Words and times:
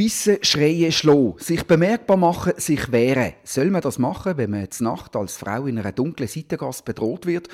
Bissen, 0.00 0.38
schreien, 0.40 0.92
schlagen, 0.92 1.34
sich 1.36 1.62
bemerkbar 1.64 2.16
machen, 2.16 2.54
sich 2.56 2.90
wehren. 2.90 3.34
Soll 3.44 3.70
man 3.70 3.82
das 3.82 3.98
machen, 3.98 4.38
wenn 4.38 4.48
man 4.48 4.70
zur 4.70 4.86
Nacht 4.86 5.14
als 5.14 5.36
Frau 5.36 5.66
in 5.66 5.78
einer 5.78 5.92
dunklen 5.92 6.26
Seitengasse 6.26 6.82
bedroht 6.82 7.26
wird? 7.26 7.50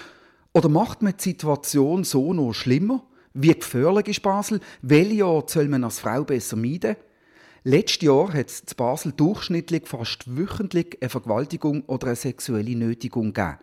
Oder 0.54 0.68
macht 0.68 1.02
man 1.02 1.14
die 1.16 1.24
Situation 1.24 2.04
so 2.04 2.32
noch 2.32 2.52
schlimmer? 2.52 3.02
Wie 3.34 3.52
gefährlich 3.52 4.06
ist 4.06 4.22
Basel? 4.22 4.60
Welche 4.80 5.26
Ort 5.26 5.50
soll 5.50 5.66
man 5.66 5.82
als 5.82 5.98
Frau 5.98 6.22
besser 6.22 6.54
meiden? 6.54 6.94
Letztes 7.64 8.02
Jahr 8.02 8.32
hat 8.32 8.48
es 8.48 8.60
in 8.60 8.76
Basel 8.76 9.10
durchschnittlich 9.10 9.88
fast 9.88 10.36
wöchentlich 10.36 10.98
eine 11.00 11.10
Vergewaltigung 11.10 11.82
oder 11.88 12.06
eine 12.06 12.14
sexuelle 12.14 12.76
Nötigung 12.76 13.32
gegeben. 13.32 13.58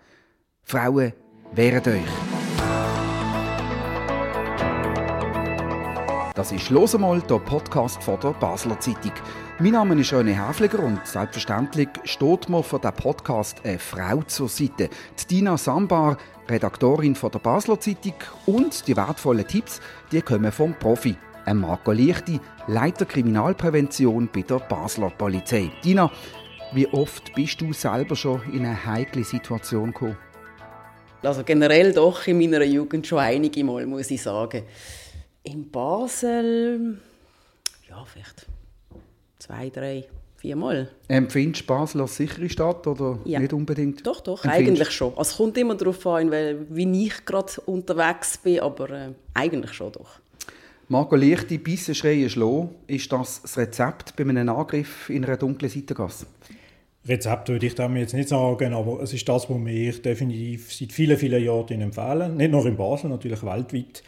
Frauen, 0.62 1.14
wehret 1.56 1.88
euch! 1.88 2.33
Das 6.44 6.52
ist 6.52 6.72
«Los 6.72 6.94
einmal», 6.94 7.22
der 7.22 7.40
Podcast 7.40 8.04
von 8.04 8.20
der 8.20 8.32
Basler 8.32 8.78
Zeitung. 8.78 9.14
Mein 9.60 9.72
Name 9.72 9.96
ist 9.96 10.12
René 10.12 10.46
Häfliger 10.46 10.80
und 10.80 11.00
selbstverständlich 11.08 11.88
steht 12.04 12.50
mir 12.50 12.62
für 12.62 12.80
diesen 12.80 12.96
Podcast 12.96 13.62
eine 13.64 13.80
Frau 13.80 14.22
zur 14.24 14.50
Seite. 14.50 14.90
Die 15.22 15.28
Dina 15.28 15.56
Sambar, 15.56 16.18
Redaktorin 16.50 17.16
von 17.16 17.32
der 17.32 17.40
Basler 17.40 17.80
Zeitung 17.80 18.16
und 18.46 18.86
die 18.86 18.98
wertvollen 18.98 19.48
Tipps, 19.48 19.80
die 20.12 20.22
kommen 20.22 20.52
vom 20.52 20.74
Profi, 20.74 21.16
Marco 21.54 21.94
Lichti, 21.94 22.42
Leiter 22.68 23.06
Kriminalprävention 23.06 24.28
bei 24.36 24.42
der 24.42 24.60
Basler 24.60 25.12
Polizei. 25.12 25.72
Dina, 25.82 26.12
wie 26.74 26.88
oft 26.88 27.34
bist 27.36 27.62
du 27.62 27.72
selber 27.72 28.18
schon 28.18 28.42
in 28.52 28.66
eine 28.66 28.86
heikle 28.86 29.24
Situation 29.24 29.94
gekommen? 29.94 30.18
Also 31.22 31.46
generell 31.46 31.94
doch 31.94 32.28
in 32.28 32.38
meiner 32.38 32.66
Jugend 32.66 33.08
schon 33.08 33.20
einige 33.20 33.64
Mal, 33.64 33.86
muss 33.86 34.12
ich 34.12 34.22
sagen. 34.22 34.64
In 35.44 35.70
Basel, 35.70 36.98
ja, 37.90 38.06
vielleicht 38.06 38.48
zwei, 39.40 39.70
drei, 39.70 40.06
vier 40.38 40.56
Mal. 40.56 40.90
Empfindest 41.10 41.64
du 41.64 41.68
Basel 41.68 42.02
als 42.02 42.16
sichere 42.16 42.50
Stadt 42.50 42.88
oder 42.88 43.20
ja. 43.26 43.40
nicht 43.40 43.52
unbedingt? 43.52 44.08
Doch, 44.08 44.22
doch, 44.22 44.46
Empfindest? 44.46 44.82
eigentlich 44.82 44.92
schon. 44.92 45.10
Also 45.18 45.32
es 45.32 45.38
kommt 45.38 45.58
immer 45.58 45.76
darauf 45.76 46.06
an, 46.08 46.32
wie 46.32 47.06
ich 47.06 47.26
gerade 47.26 47.52
unterwegs 47.66 48.38
bin, 48.38 48.62
aber 48.62 48.90
äh, 48.90 49.10
eigentlich 49.34 49.74
schon 49.74 49.92
doch. 49.92 50.20
Marco 50.88 51.16
Lichti, 51.16 51.58
Bissen, 51.58 51.94
Schreien, 51.94 52.30
Schlo, 52.30 52.70
ist 52.88 53.12
das 53.12 53.42
das 53.42 53.58
Rezept 53.58 54.16
bei 54.16 54.24
einem 54.24 54.48
Angriff 54.48 55.10
in 55.10 55.26
einer 55.26 55.38
dunklen 55.38 55.70
Seitengasse? 55.70 56.26
Rezept 57.06 57.50
würde 57.50 57.66
ich 57.66 57.76
damit 57.76 58.04
jetzt 58.04 58.14
nicht 58.14 58.30
sagen, 58.30 58.74
aber 58.74 59.02
es 59.02 59.12
ist 59.12 59.28
das, 59.28 59.50
was 59.50 59.66
wir 59.66 59.92
definitiv 59.94 60.74
seit 60.74 60.94
vielen, 60.94 61.18
vielen 61.18 61.44
Jahren 61.44 61.82
empfehlen. 61.82 62.38
Nicht 62.38 62.52
nur 62.52 62.66
in 62.66 62.78
Basel, 62.78 63.10
natürlich 63.10 63.44
weltweit. 63.44 64.04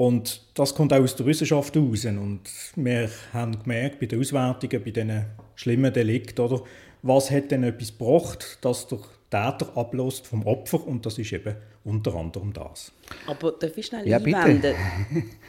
Und 0.00 0.40
das 0.54 0.74
kommt 0.74 0.94
auch 0.94 1.02
aus 1.02 1.14
der 1.14 1.26
Wissenschaft 1.26 1.76
heraus. 1.76 2.06
Und 2.06 2.40
wir 2.74 3.10
haben 3.34 3.62
gemerkt 3.62 4.00
bei 4.00 4.06
den 4.06 4.18
Auswertungen, 4.18 4.82
bei 4.82 4.90
diesen 4.92 5.26
schlimmen 5.56 5.92
Delikten, 5.92 6.40
oder, 6.40 6.62
was 7.02 7.30
hat 7.30 7.50
denn 7.50 7.64
etwas 7.64 7.98
gebracht, 7.98 8.56
dass 8.62 8.86
der 8.86 9.00
Täter 9.30 9.68
ablässt 9.76 10.26
vom 10.26 10.44
Opfer 10.44 10.84
und 10.86 11.06
das 11.06 11.16
ist 11.18 11.32
eben 11.32 11.54
unter 11.84 12.14
anderem 12.16 12.52
das. 12.52 12.92
Aber 13.26 13.52
darf 13.52 13.78
ich 13.78 13.86
schnell 13.86 14.06
ja, 14.06 14.18
einwenden? 14.18 14.74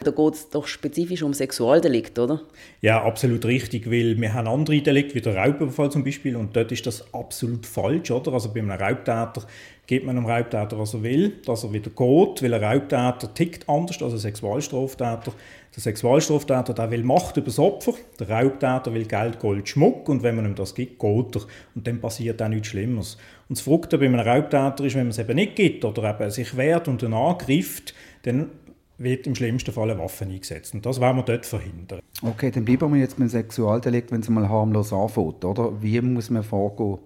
da 0.04 0.12
geht 0.12 0.34
es 0.34 0.50
doch 0.50 0.68
spezifisch 0.68 1.24
um 1.24 1.34
Sexualdelikt, 1.34 2.18
oder? 2.20 2.42
Ja, 2.82 3.04
absolut 3.04 3.44
richtig, 3.46 3.88
weil 3.88 4.22
wir 4.22 4.34
haben 4.34 4.48
andere 4.48 4.82
Delikte, 4.82 5.16
wie 5.16 5.22
der 5.22 5.36
Raubüberfall 5.36 5.92
zum 5.92 6.04
Beispiel 6.04 6.36
und 6.36 6.56
dort 6.56 6.72
ist 6.72 6.86
das 6.86 7.12
absolut 7.14 7.66
falsch, 7.66 8.12
oder? 8.12 8.34
Also 8.34 8.54
bei 8.54 8.60
einem 8.60 8.72
Raubtäter 8.72 9.46
gibt 9.88 10.06
man 10.06 10.16
einem 10.16 10.28
Raubtäter, 10.28 10.78
was 10.80 10.94
er 10.94 11.04
will, 11.04 11.42
dass 11.46 11.64
er 11.64 11.74
wieder 11.74 11.90
geht, 11.90 12.44
weil 12.44 12.54
ein 12.54 12.64
Raubtäter 12.64 13.34
tickt 13.34 13.68
anders 13.68 14.02
als 14.02 14.14
ein 14.14 14.20
Sexualstraftäter. 14.20 15.34
Der 15.74 15.82
Sexualstraftäter 15.82 16.74
der 16.74 16.92
will 16.92 17.04
Macht 17.04 17.38
über 17.38 17.46
das 17.46 17.58
Opfer, 17.58 17.94
der 18.20 18.30
Raubtäter 18.30 18.94
will 18.94 19.06
Geld, 19.06 19.40
Gold, 19.40 19.70
Schmuck 19.70 20.10
und 20.10 20.22
wenn 20.22 20.36
man 20.36 20.46
ihm 20.46 20.56
das 20.56 20.76
gibt, 20.76 21.00
geht 21.00 21.36
er. 21.36 21.42
Und 21.76 21.88
dann 21.88 22.02
passiert 22.02 22.42
auch 22.42 22.50
nichts 22.50 22.68
Schlimmeres. 22.68 23.16
Und 23.48 23.58
das 23.58 23.62
Verrückte 23.62 23.98
bei 23.98 24.06
einem 24.06 24.20
Raubtäter 24.20 24.84
ist, 24.84 24.96
wenn 24.96 25.04
man 25.04 25.12
es 25.12 25.20
eben 25.20 25.36
nicht 25.36 25.56
gibt 25.56 25.86
oder 25.86 26.10
eben 26.10 26.30
sich 26.30 26.58
wehrt 26.58 26.90
und 26.90 27.02
dann 27.02 27.14
angreift, 27.14 27.94
dann 28.24 28.50
wird 28.98 29.26
im 29.28 29.36
schlimmsten 29.36 29.72
Fall 29.72 29.90
eine 29.90 30.00
Waffe 30.00 30.26
eingesetzt. 30.26 30.74
Und 30.74 30.86
das 30.86 31.00
wollen 31.00 31.16
wir 31.16 31.24
dort 31.24 31.46
verhindern. 31.46 32.02
Okay, 32.22 32.52
dann 32.52 32.66
bleiben 32.66 32.94
wir 32.94 33.00
jetzt 33.00 33.18
beim 33.18 33.30
Sexualdelikt, 33.30 34.12
wenn 34.12 34.22
es 34.22 34.30
mal 34.30 34.48
harmlos 34.48 34.92
anfängt, 34.92 35.44
oder? 35.46 35.82
Wie 35.82 36.00
muss 36.02 36.30
man 36.30 36.44
vorgehen? 36.44 37.00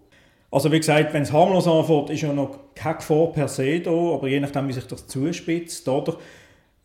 Also 0.51 0.71
wie 0.71 0.79
gesagt, 0.79 1.13
wenn 1.13 1.23
es 1.23 1.31
harmlos 1.31 1.67
anfängt, 1.67 2.09
ist 2.09 2.21
ja 2.21 2.33
noch 2.33 2.59
kein 2.75 2.95
Gefahr 2.97 3.27
per 3.27 3.47
se 3.47 3.79
da, 3.79 3.91
aber 3.91 4.27
je 4.27 4.39
nachdem, 4.39 4.67
wie 4.67 4.73
sich 4.73 4.87
das 4.87 5.07
zuspitzt, 5.07 5.87
oder? 5.87 6.17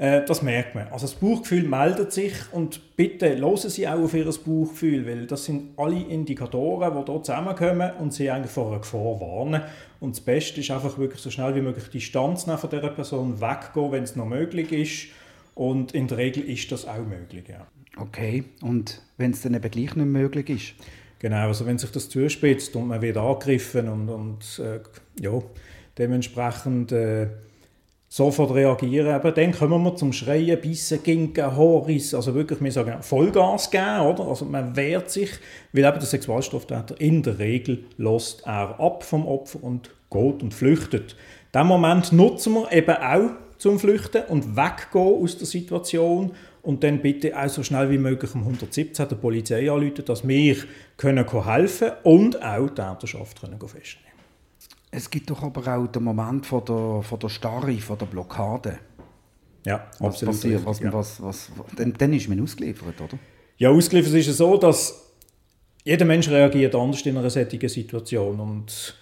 Äh, 0.00 0.24
das 0.24 0.40
merkt 0.40 0.74
man. 0.74 0.88
Also 0.88 1.06
das 1.06 1.14
Bauchgefühl 1.14 1.68
meldet 1.68 2.10
sich 2.10 2.32
und 2.52 2.96
bitte 2.96 3.36
hören 3.36 3.56
Sie 3.58 3.86
auch 3.86 3.98
auf 3.98 4.14
Ihr 4.14 4.24
Bauchgefühl, 4.24 5.06
weil 5.06 5.26
das 5.26 5.44
sind 5.44 5.78
alle 5.78 6.00
Indikatoren, 6.00 7.04
die 7.04 7.12
hier 7.12 7.22
zusammenkommen 7.22 7.90
und 7.98 8.14
Sie 8.14 8.30
eigentlich 8.30 8.50
vor 8.50 8.68
einer 8.68 8.78
Gefahr 8.80 9.20
warnen. 9.20 9.60
Und 10.00 10.16
das 10.16 10.22
Beste 10.22 10.60
ist 10.60 10.70
einfach 10.70 10.96
wirklich 10.96 11.20
so 11.20 11.30
schnell 11.30 11.54
wie 11.54 11.60
möglich 11.60 11.84
Distanz 11.90 12.46
nehmen 12.46 12.58
von 12.58 12.70
dieser 12.70 12.88
Person, 12.88 13.42
weggehen, 13.42 13.92
wenn 13.92 14.04
es 14.04 14.16
noch 14.16 14.24
möglich 14.24 14.72
ist. 14.72 15.08
Und 15.54 15.92
in 15.92 16.08
der 16.08 16.16
Regel 16.16 16.44
ist 16.44 16.72
das 16.72 16.88
auch 16.88 17.04
möglich, 17.06 17.44
ja. 17.48 17.66
Okay, 17.98 18.44
und 18.62 19.02
wenn 19.18 19.32
es 19.32 19.42
dann 19.42 19.52
eben 19.52 19.70
gleich 19.70 19.96
nicht 19.96 20.06
möglich 20.06 20.48
ist? 20.48 20.74
Genau, 21.18 21.48
also 21.48 21.66
wenn 21.66 21.76
sich 21.76 21.90
das 21.90 22.08
zuspitzt 22.08 22.74
und 22.74 22.88
man 22.88 23.02
wird 23.02 23.18
angegriffen 23.18 23.86
und, 23.90 24.08
und 24.08 24.62
äh, 24.64 24.80
ja, 25.20 25.42
dementsprechend... 25.98 26.90
Äh, 26.92 27.26
sofort 28.12 28.52
reagieren. 28.52 29.14
Aber 29.14 29.30
dann 29.30 29.52
kommen 29.52 29.82
wir 29.84 29.94
zum 29.94 30.12
Schreien, 30.12 30.60
Bissen, 30.60 31.02
Ginken, 31.02 31.56
Horris, 31.56 32.12
also 32.12 32.34
wirklich, 32.34 32.60
wir 32.60 32.72
sagen 32.72 33.02
Vollgas 33.02 33.70
geben, 33.70 34.00
oder? 34.00 34.26
Also 34.26 34.44
man 34.44 34.76
wehrt 34.76 35.10
sich, 35.10 35.30
weil 35.72 35.84
eben 35.84 35.98
der 35.98 36.02
Sexualstraftäter 36.02 37.00
in 37.00 37.22
der 37.22 37.38
Regel 37.38 37.84
lässt 37.96 38.44
er 38.44 38.78
ab 38.80 39.04
vom 39.04 39.26
Opfer 39.26 39.62
und 39.62 39.90
geht 40.10 40.42
und 40.42 40.52
flüchtet. 40.52 41.14
Diesen 41.54 41.66
Moment 41.68 42.12
nutzen 42.12 42.54
wir 42.54 42.72
eben 42.72 42.96
auch 42.96 43.30
zum 43.58 43.78
Flüchten 43.78 44.24
und 44.28 44.56
weggehen 44.56 45.22
aus 45.22 45.38
der 45.38 45.46
Situation 45.46 46.32
und 46.62 46.82
dann 46.82 47.00
bitte 47.00 47.38
auch 47.38 47.48
so 47.48 47.62
schnell 47.62 47.90
wie 47.90 47.98
möglich 47.98 48.34
um 48.34 48.40
117 48.40 49.08
der 49.08 49.16
Polizei 49.16 49.70
anrufen, 49.70 50.04
dass 50.04 50.26
wir 50.26 50.56
können 50.96 51.26
helfen 51.44 51.92
und 52.02 52.42
auch 52.42 52.68
die 52.70 52.74
Täterschaft 52.74 53.40
können 53.40 53.60
festnehmen 53.60 54.09
es 54.90 55.10
gibt 55.10 55.30
doch 55.30 55.42
aber 55.42 55.76
auch 55.76 55.86
den 55.86 56.02
Moment 56.02 56.46
von 56.46 56.64
der, 56.64 57.02
von 57.02 57.18
der 57.18 57.28
Starre, 57.28 57.74
von 57.78 57.98
der 57.98 58.06
Blockade. 58.06 58.78
Ja, 59.64 59.86
was 59.98 60.14
absolut. 60.14 60.34
Passiert, 60.34 60.66
was, 60.66 60.80
ja. 60.80 60.92
was, 60.92 61.22
was, 61.22 61.50
dann, 61.76 61.92
dann 61.96 62.12
ist 62.12 62.28
man 62.28 62.42
ausgeliefert, 62.42 63.00
oder? 63.00 63.18
Ja, 63.58 63.70
ausgeliefert 63.70 64.14
ist 64.14 64.28
es 64.28 64.38
so, 64.38 64.56
dass 64.56 65.12
jeder 65.84 66.04
Mensch 66.06 66.28
reagiert 66.28 66.74
anders 66.74 67.04
in 67.04 67.16
einer 67.16 67.30
solchen 67.30 67.68
Situation. 67.68 68.40
Und 68.40 68.96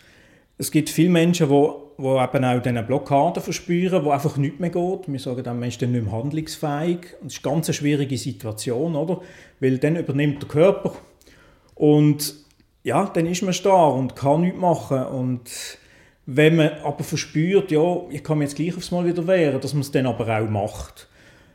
es 0.59 0.71
gibt 0.71 0.91
viele 0.91 1.11
Menschen, 1.11 1.49
die, 1.49 1.71
die 1.99 2.03
eben 2.03 2.45
auch 2.45 2.63
diese 2.63 2.83
Blockaden 2.83 3.43
verspüren, 3.43 4.05
wo 4.05 4.11
einfach 4.11 4.37
nichts 4.37 4.59
mehr 4.59 4.71
geht. 4.71 5.01
Wir 5.07 5.19
sagen 5.21 5.43
dann, 5.45 5.61
man 5.61 5.69
ist 5.69 5.81
dann 5.81 5.93
nicht 5.93 6.05
mehr 6.05 6.13
handlungsfähig. 6.13 6.99
Und 7.21 7.31
das 7.31 7.39
ist 7.39 7.47
eine 7.47 7.55
ganz 7.55 7.75
schwierige 7.75 8.19
Situation, 8.19 8.97
oder? 8.97 9.21
Weil 9.61 9.79
dann 9.79 9.97
übernimmt 9.97 10.43
der 10.43 10.49
Körper 10.49 10.93
und 11.77 12.35
ja, 12.89 13.05
dann 13.05 13.27
ist 13.27 13.43
man 13.43 13.53
starr 13.53 13.95
und 13.95 14.17
kann 14.17 14.41
nichts 14.41 14.59
machen. 14.59 15.03
Und 15.05 15.51
wenn 16.25 16.57
man 16.57 16.71
aber 16.83 17.05
verspürt, 17.05 17.71
ja, 17.71 18.01
ich 18.11 18.25
kann 18.25 18.39
mich 18.39 18.49
jetzt 18.49 18.57
gleich 18.57 18.77
aufs 18.77 18.91
Mal 18.91 19.05
wieder 19.05 19.27
wehren, 19.27 19.61
dass 19.61 19.75
man 19.75 19.83
es 19.83 19.91
dann 19.91 20.07
aber 20.07 20.27
auch 20.27 20.49
macht. 20.49 21.07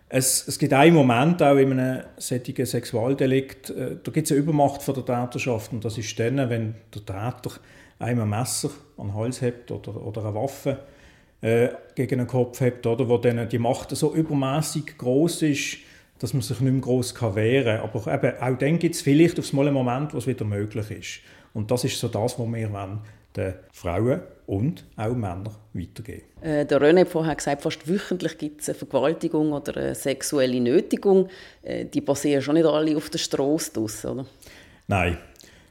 Es, 0.10 0.48
es 0.48 0.60
gibt 0.60 0.74
einen 0.74 0.96
Moment 0.96 1.42
auch 1.42 1.56
in 1.56 1.72
einem 1.72 2.04
solchen 2.18 2.66
Sexualdelikt, 2.66 3.72
äh, 3.72 3.98
da 4.04 4.12
gibt 4.12 4.28
es 4.28 4.32
eine 4.32 4.42
Übermacht 4.42 4.84
von 4.84 4.94
der 4.94 5.06
Täterschaft 5.06 5.74
und 5.74 5.84
das 5.84 5.98
ist 5.98 6.20
dann, 6.20 6.38
wenn 6.52 6.76
der 6.94 7.04
Täter 7.04 7.60
einem 7.98 8.22
ein 8.22 8.30
Messer 8.30 8.70
an 8.98 9.08
den 9.08 9.16
Hals 9.16 9.42
hat 9.42 9.72
oder, 9.72 10.06
oder 10.06 10.26
eine 10.26 10.36
Waffe 10.36 10.78
äh, 11.42 11.70
gegen 11.96 12.20
den 12.20 12.28
Kopf 12.28 12.62
hat, 12.62 12.86
oder, 12.86 13.10
wo 13.10 13.18
dann 13.18 13.50
die 13.50 13.58
Macht 13.58 13.96
so 13.96 14.14
übermäßig 14.14 15.00
groß 15.00 15.42
ist, 15.42 15.78
dass 16.24 16.34
man 16.34 16.42
sich 16.42 16.62
nicht 16.62 16.72
mehr 16.72 16.82
gross 16.82 17.14
wehren 17.22 17.82
kann. 17.82 17.90
Aber 17.90 18.14
eben, 18.14 18.42
auch 18.42 18.58
dann 18.58 18.80
gibt 18.80 18.96
es 18.96 19.02
vielleicht 19.02 19.38
auf 19.40 19.54
einen 19.54 19.74
Moment, 19.74 20.14
wo 20.14 20.20
es 20.20 20.26
wieder 20.26 20.46
möglich 20.46 20.90
ist. 20.90 21.20
Und 21.54 21.70
das 21.70 21.84
ist 21.84 22.00
so 22.00 22.08
das, 22.08 22.40
was 22.40 22.48
wir 22.48 22.72
wollen, 22.72 23.02
den 23.36 23.54
Frauen 23.74 24.22
und 24.48 24.86
auch 24.96 25.14
Männern 25.14 25.50
weitergeben. 25.74 26.22
Äh, 26.42 26.66
der 26.66 26.80
René 26.80 27.02
hat 27.02 27.10
vorher 27.10 27.36
gesagt, 27.36 27.62
fast 27.62 27.90
wöchentlich 27.90 28.38
gibt 28.38 28.62
es 28.62 28.70
eine 28.70 28.78
Vergewaltigung 28.78 29.52
oder 29.52 29.76
eine 29.76 29.96
sexuelle 29.96 30.62
Nötigung. 30.62 31.28
Äh, 31.62 31.88
die 31.88 32.00
passieren 32.00 32.42
schon 32.42 32.54
nicht 32.54 32.68
alle 32.68 32.96
auf 32.96 33.10
der 33.10 33.20
Straße 33.20 33.74
draus, 33.74 34.06
oder? 34.06 34.26
Nein, 34.88 35.18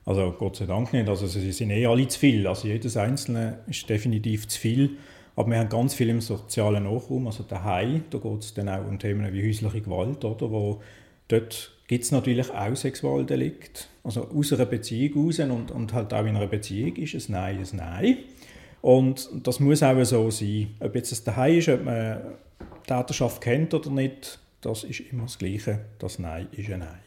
also 0.05 0.34
Gott 0.38 0.56
sei 0.56 0.66
Dank 0.66 0.93
nicht. 0.93 1.08
Also 1.08 1.28
sie 1.28 1.50
sind 1.50 1.70
eh 1.70 1.87
alle 1.87 2.06
zu 2.08 2.19
viel. 2.19 2.46
Also 2.46 2.69
jedes 2.69 2.98
Einzelne 2.98 3.60
ist 3.69 3.88
definitiv 3.88 4.48
zu 4.48 4.60
viel. 4.60 4.98
Aber 5.34 5.50
wir 5.50 5.58
haben 5.58 5.69
ganz 5.69 5.94
viel 5.94 6.11
im 6.11 6.20
sozialen 6.20 6.84
Nachraum, 6.84 7.26
also 7.26 7.43
daheim, 7.43 8.05
da 8.11 8.19
geht 8.19 8.40
es 8.40 8.55
dann 8.55 8.69
auch 8.69 8.87
um 8.87 8.99
Themen 8.99 9.32
wie 9.32 9.49
häusliche 9.49 9.81
Gewalt, 9.81 10.25
oder, 10.25 10.50
wo 10.50 10.82
dort 11.29 11.73
gibt 11.87 12.05
es 12.05 12.12
natürlich 12.12 12.50
auch 12.50 12.76
Sexualdelikt, 12.76 13.88
also 14.05 14.29
aus 14.29 14.52
einer 14.52 14.67
Beziehung 14.67 15.26
raus 15.26 15.38
und, 15.38 15.70
und 15.70 15.93
halt 15.93 16.12
auch 16.12 16.25
in 16.25 16.37
einer 16.37 16.46
Beziehung 16.46 16.96
ist 16.96 17.14
es 17.14 17.29
Nein 17.29 17.58
ein 17.58 17.76
Nein. 17.76 18.19
Und 18.81 19.29
das 19.44 19.61
muss 19.61 19.82
auch 19.82 20.02
so 20.05 20.31
sein. 20.31 20.75
Ob 20.81 20.94
jetzt 20.96 21.12
es 21.12 21.23
daheim 21.23 21.58
ist, 21.58 21.69
ob 21.69 21.84
man 21.84 22.19
Täterschaft 22.87 23.40
kennt 23.40 23.73
oder 23.75 23.90
nicht, 23.90 24.40
das 24.61 24.84
ist 24.84 25.00
immer 25.00 25.25
das 25.25 25.38
Gleiche. 25.38 25.81
Das 25.99 26.19
Nein 26.19 26.49
ist 26.52 26.70
ein 26.70 26.81
Nein. 26.81 26.99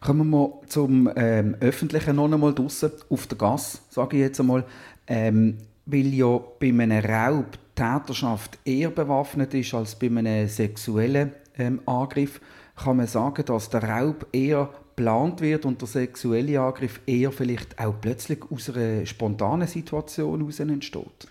Kommen 0.00 0.28
wir 0.30 0.60
zum 0.66 1.10
ähm, 1.16 1.56
Öffentlichen 1.60 2.16
noch 2.16 2.30
einmal 2.30 2.54
draussen, 2.54 2.92
auf 3.08 3.26
der 3.26 3.38
Gas, 3.38 3.82
sage 3.88 4.18
ich 4.18 4.22
jetzt 4.22 4.40
einmal. 4.40 4.64
Ähm, 5.06 5.56
weil 5.86 6.14
ja 6.14 6.40
bei 6.58 6.68
einem 6.68 7.04
Raub 7.04 7.52
die 7.52 7.82
Täterschaft 7.82 8.58
eher 8.64 8.90
bewaffnet 8.90 9.54
ist 9.54 9.74
als 9.74 9.96
bei 9.96 10.06
einem 10.06 10.48
sexuellen 10.48 11.32
ähm, 11.58 11.80
Angriff, 11.86 12.40
kann 12.76 12.96
man 12.96 13.06
sagen, 13.06 13.44
dass 13.44 13.70
der 13.70 13.82
Raub 13.84 14.26
eher 14.32 14.70
geplant 14.96 15.40
wird 15.40 15.64
und 15.64 15.80
der 15.80 15.88
sexuelle 15.88 16.60
Angriff 16.60 17.00
eher 17.06 17.32
vielleicht 17.32 17.78
auch 17.78 17.94
plötzlich 18.00 18.40
aus 18.50 18.70
einer 18.70 19.04
spontanen 19.06 19.66
Situation 19.66 20.40
heraus 20.40 20.60
entsteht? 20.60 21.28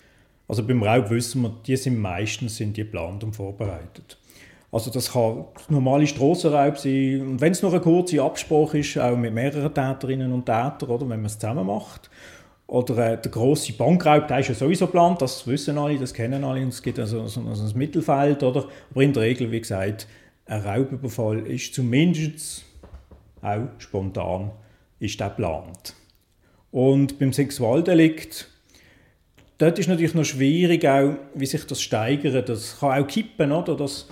Also 0.47 0.65
beim 0.65 0.83
Raub 0.83 1.09
wissen 1.09 1.41
wir, 1.41 1.55
die 1.65 1.77
sind 1.77 2.00
meistens 2.00 2.57
sind 2.57 2.75
die 2.77 2.83
geplant 2.83 3.23
und 3.23 3.35
vorbereitet. 3.35 4.17
Also 4.71 4.89
das 4.89 5.11
kann 5.11 5.45
normale 5.69 6.07
Strassenraub 6.07 6.77
sein 6.77 7.21
und 7.21 7.41
wenn 7.41 7.51
es 7.51 7.61
noch 7.61 7.73
eine 7.73 7.81
kurze 7.81 8.21
Absprache 8.21 8.79
ist, 8.79 8.97
auch 8.97 9.15
mit 9.15 9.33
mehreren 9.33 9.73
Täterinnen 9.73 10.31
und 10.31 10.45
Tätern, 10.45 10.89
oder 10.89 11.01
wenn 11.01 11.19
man 11.19 11.25
es 11.25 11.38
zusammen 11.38 11.67
macht. 11.67 12.09
Oder 12.73 13.13
äh, 13.13 13.21
der 13.21 13.31
große 13.31 13.73
Bankraub, 13.73 14.27
der 14.27 14.39
ist 14.39 14.47
ja 14.47 14.55
sowieso 14.55 14.87
geplant, 14.87 15.21
das 15.21 15.45
wissen 15.45 15.77
alle, 15.77 15.99
das 15.99 16.11
kennen 16.11 16.43
alle 16.43 16.67
es 16.67 16.81
gibt 16.81 16.97
also 16.97 17.27
so, 17.27 17.53
so 17.53 17.63
ein 17.63 17.77
Mittelfeld, 17.77 18.41
oder? 18.41 18.67
Aber 18.89 19.03
in 19.03 19.13
der 19.13 19.21
Regel, 19.21 19.51
wie 19.51 19.61
gesagt, 19.61 20.07
ein 20.47 20.61
Raubüberfall 20.61 21.45
ist 21.45 21.75
zumindest 21.75 22.65
auch 23.43 23.67
spontan 23.77 24.49
ist 24.99 25.19
der 25.19 25.29
geplant. 25.29 25.93
Und 26.71 27.19
beim 27.19 27.31
Sexualdelikt, 27.31 28.49
dort 29.59 29.77
ist 29.77 29.87
natürlich 29.87 30.15
noch 30.15 30.25
schwierig, 30.25 30.83
auch, 30.87 31.13
wie 31.35 31.45
sich 31.45 31.65
das 31.65 31.79
steigert. 31.79 32.49
Das 32.49 32.79
kann 32.79 33.03
auch 33.03 33.07
kippen, 33.07 33.51
oder? 33.51 33.77
Dass, 33.77 34.07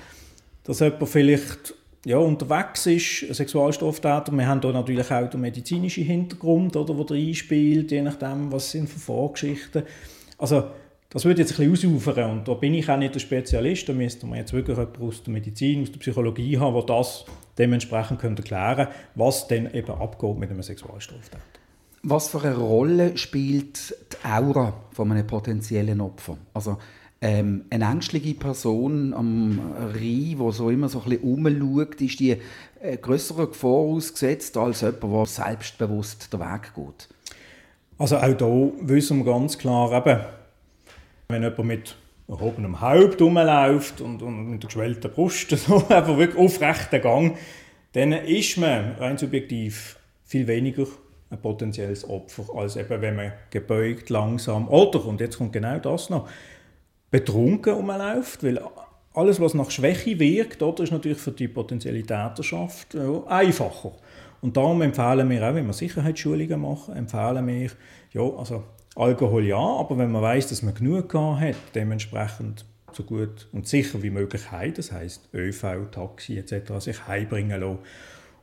dass 0.65 0.81
jemand 0.81 1.09
vielleicht 1.09 1.73
ja, 2.05 2.17
unterwegs 2.17 2.87
ist, 2.87 3.33
Sexualstraftäter. 3.33 4.31
Wir 4.31 4.47
haben 4.47 4.61
hier 4.61 4.73
natürlich 4.73 5.11
auch 5.11 5.29
den 5.29 5.41
medizinischen 5.41 6.03
Hintergrund, 6.03 6.75
oder, 6.75 7.03
der 7.03 7.17
einspielt, 7.17 7.91
je 7.91 8.01
nachdem, 8.01 8.51
was 8.51 8.71
sind 8.71 8.89
für 8.89 8.99
Vorgeschichten. 8.99 9.83
Also, 10.37 10.63
das 11.11 11.25
würde 11.25 11.41
jetzt 11.41 11.59
ein 11.59 11.69
bisschen 11.69 11.93
ausufern 11.93 12.31
und 12.31 12.47
da 12.47 12.53
bin 12.53 12.73
ich 12.73 12.89
auch 12.89 12.97
nicht 12.97 13.13
der 13.13 13.19
Spezialist. 13.19 13.89
Da 13.89 13.93
müsste 13.93 14.25
man 14.25 14.37
jetzt 14.37 14.53
wirklich 14.53 14.77
jemanden 14.77 15.03
aus 15.03 15.21
der 15.21 15.33
Medizin, 15.33 15.83
aus 15.83 15.91
der 15.91 15.99
Psychologie 15.99 16.57
haben, 16.57 16.73
der 16.73 16.83
das 16.95 17.25
dementsprechend 17.57 18.19
könnte 18.19 18.41
erklären 18.41 18.87
was 19.15 19.47
dann 19.47 19.73
eben 19.73 19.91
abgeht 19.91 20.37
mit 20.37 20.49
einem 20.49 20.63
Sexualstraftäter. 20.63 21.43
Was 22.03 22.29
für 22.29 22.41
eine 22.41 22.55
Rolle 22.55 23.17
spielt 23.17 23.93
die 24.11 24.25
Aura 24.25 24.73
von 24.93 25.11
einem 25.11 25.27
potenziellen 25.27 25.99
Opfer? 25.99 26.37
Also 26.53 26.77
ähm, 27.21 27.65
eine 27.69 27.85
ängstliche 27.85 28.33
Person 28.33 29.13
am 29.13 29.59
Rhein, 29.77 30.01
die 30.01 30.51
so 30.51 30.69
immer 30.69 30.89
so 30.89 31.03
ein 31.03 31.09
bisschen 31.09 31.23
umschaut, 31.23 32.01
ist 32.01 32.19
die 32.19 32.37
äh, 32.81 32.97
größere 32.97 33.47
Gefahr 33.47 33.69
ausgesetzt 33.69 34.57
als 34.57 34.81
jemand, 34.81 35.03
der 35.03 35.25
selbstbewusst 35.27 36.33
den 36.33 36.39
Weg 36.39 36.73
geht? 36.73 37.09
Also 37.99 38.17
auch 38.17 38.25
hier 38.25 38.71
wissen 38.81 39.19
wir 39.19 39.31
ganz 39.31 39.57
klar, 39.57 39.95
eben, 39.95 40.19
wenn 41.29 41.43
jemand 41.43 41.63
mit 41.65 41.95
erhobenem 42.27 42.81
Haupt 42.81 43.21
rumläuft 43.21 44.01
und, 44.01 44.23
und 44.23 44.49
mit 44.49 44.63
der 44.63 44.67
geschwellten 44.69 45.11
Brust, 45.11 45.51
so 45.51 45.75
einfach 45.89 46.17
wirklich 46.17 46.37
aufrechten 46.43 47.01
Gang, 47.01 47.37
dann 47.93 48.13
ist 48.13 48.57
man 48.57 48.93
rein 48.93 49.17
subjektiv 49.19 49.99
viel 50.23 50.47
weniger 50.47 50.87
ein 51.29 51.41
potenzielles 51.41 52.07
Opfer, 52.09 52.45
als 52.55 52.75
eben, 52.75 53.01
wenn 53.01 53.15
man 53.15 53.33
gebeugt, 53.51 54.09
langsam 54.09 54.67
oder, 54.67 55.05
und 55.05 55.21
jetzt 55.21 55.37
kommt 55.37 55.53
genau 55.53 55.77
das 55.79 56.09
noch, 56.09 56.27
betrunken 57.11 57.73
rumläuft, 57.73 58.43
weil 58.43 58.59
alles, 59.13 59.39
was 59.39 59.53
nach 59.53 59.69
Schwäche 59.69 60.17
wirkt, 60.19 60.63
oder, 60.63 60.83
ist 60.83 60.91
natürlich 60.91 61.17
für 61.17 61.31
die 61.31 61.49
potenzielle 61.49 62.01
Täterschaft 62.01 62.93
ja, 62.93 63.23
einfacher. 63.27 63.91
Und 64.39 64.57
darum 64.57 64.81
empfehlen 64.81 65.29
wir 65.29 65.47
auch, 65.47 65.53
wenn 65.53 65.67
wir 65.67 65.73
Sicherheitsschulungen 65.73 66.59
machen, 66.59 66.95
empfehlen 66.95 67.45
wir, 67.45 67.69
ja, 68.13 68.21
also 68.21 68.63
Alkohol 68.95 69.45
ja, 69.45 69.57
aber 69.57 69.97
wenn 69.97 70.11
man 70.11 70.21
weiß, 70.21 70.47
dass 70.47 70.63
man 70.63 70.73
genug 70.73 71.09
gehabt 71.09 71.41
hat, 71.41 71.55
dementsprechend 71.75 72.65
so 72.91 73.03
gut 73.03 73.47
und 73.51 73.67
sicher 73.67 74.01
wie 74.03 74.09
möglich 74.09 74.51
heim, 74.51 74.73
das 74.73 74.91
heißt 74.91 75.29
ÖV, 75.33 75.91
Taxi 75.91 76.37
etc. 76.37 76.79
sich 76.79 77.07
heimbringen 77.07 77.61
lassen. 77.61 77.79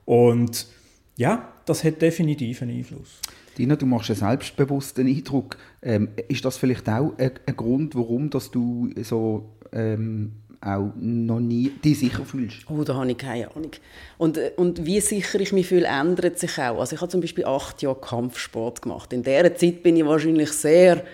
Und 0.05 0.69
ja, 1.17 1.53
das 1.67 1.85
hat 1.85 2.00
definitiv 2.00 2.62
einen 2.62 2.79
Einfluss. 2.79 3.21
Dina, 3.59 3.75
du 3.77 3.87
machst 3.87 4.11
einen 4.11 4.19
selbstbewussten 4.19 5.07
Eindruck. 5.09 5.57
Ähm, 5.83 6.11
ist 6.29 6.45
das 6.45 6.57
vielleicht 6.57 6.89
auch 6.89 7.13
ein, 7.19 7.33
ein, 7.45 7.57
Grund, 7.57 7.97
warum 7.97 8.31
dass 8.31 8.51
du 8.51 8.91
so 9.03 9.57
ähm, 9.73 10.33
auch 10.61 10.93
noch 10.97 11.41
nie 11.41 11.71
dich 11.85 11.99
sicher 11.99 12.25
fühlst? 12.25 12.71
Oh, 12.71 12.85
da 12.85 12.95
habe 12.95 13.11
ich 13.11 13.19
keine 13.19 13.55
Ahnung. 13.55 13.73
Und, 14.17 14.39
äh, 14.39 14.53
und 14.57 14.87
wie 14.87 15.01
sicher 15.01 15.41
ich 15.41 15.53
mich 15.53 15.67
fühle, 15.67 15.87
ändert 15.87 16.39
sich 16.39 16.57
auch. 16.59 16.79
Also 16.79 16.95
ich 16.95 17.01
habe 17.01 17.11
zum 17.11 17.21
Beispiel 17.21 17.45
acht 17.45 17.83
Jahre 17.83 18.01
Kampfsport 18.01 18.83
gemacht. 18.83 19.13
In 19.13 19.25
dieser 19.25 19.55
Zeit 19.55 19.83
bin 19.83 19.97
ich 19.97 20.07
wahrscheinlich 20.07 20.53
sehr 20.53 21.05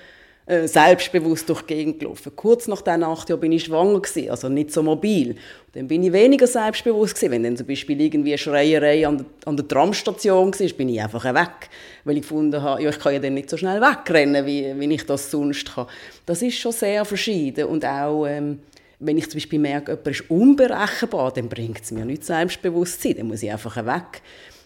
selbstbewusst 0.47 1.49
durch 1.49 1.63
die 1.63 1.75
Gegend 1.75 2.01
gelaufen. 2.01 2.33
Kurz 2.37 2.69
nach 2.69 2.83
diesen 2.83 3.03
acht 3.03 3.31
Jahren 3.31 3.41
bin 3.41 3.53
ich 3.53 3.65
schwanger 3.65 4.01
gewesen, 4.01 4.31
also 4.31 4.51
nicht 4.51 4.73
so 4.73 4.83
mobil. 4.83 5.37
Dann 5.73 5.89
bin 5.89 6.03
ich 6.03 6.13
weniger 6.13 6.47
selbstbewusst 6.47 7.15
gewesen. 7.15 7.33
Wenn 7.33 7.43
dann 7.45 7.57
zum 7.57 7.67
Beispiel 7.67 7.99
irgendwie 8.01 8.33
eine 8.33 8.39
Schreierei 8.39 9.07
an 9.07 9.19
der, 9.19 9.27
an 9.47 9.57
der 9.57 9.67
Tramstation 9.67 10.53
war, 10.53 10.69
bin 10.77 10.89
ich 10.91 11.01
einfach 11.01 11.25
weg, 11.25 11.71
weil 12.05 12.17
ich 12.17 12.23
gefunden 12.23 12.61
habe, 12.61 12.83
ja, 12.83 12.91
ich 12.91 12.99
kann 12.99 13.15
ja 13.15 13.21
dann 13.21 13.35
nicht 13.35 13.49
so 13.49 13.57
schnell 13.57 13.81
wegrennen, 13.81 14.45
wie, 14.45 14.75
wie 14.79 14.95
ich 14.95 15.07
das 15.07 15.31
sonst 15.31 15.75
kann. 15.75 15.87
Das 16.27 16.43
ist 16.43 16.59
schon 16.59 16.73
sehr 16.73 17.05
verschieden 17.07 17.67
und 17.67 17.85
auch 17.87 18.27
ähm, 18.27 18.59
wenn 19.01 19.19
ich 19.19 19.29
zum 19.31 19.39
Beispiel 19.39 19.59
merke, 19.59 19.93
jemand 19.93 20.09
ist 20.09 20.31
unberechenbar, 20.31 21.33
dann 21.33 21.49
bringt 21.49 21.83
es 21.83 21.91
mir 21.91 22.05
nicht 22.05 22.25
Selbstbewusstsein, 22.25 23.17
dann 23.17 23.29
muss 23.29 23.43
ich 23.43 23.51
einfach 23.51 23.77
weg. 23.85 24.23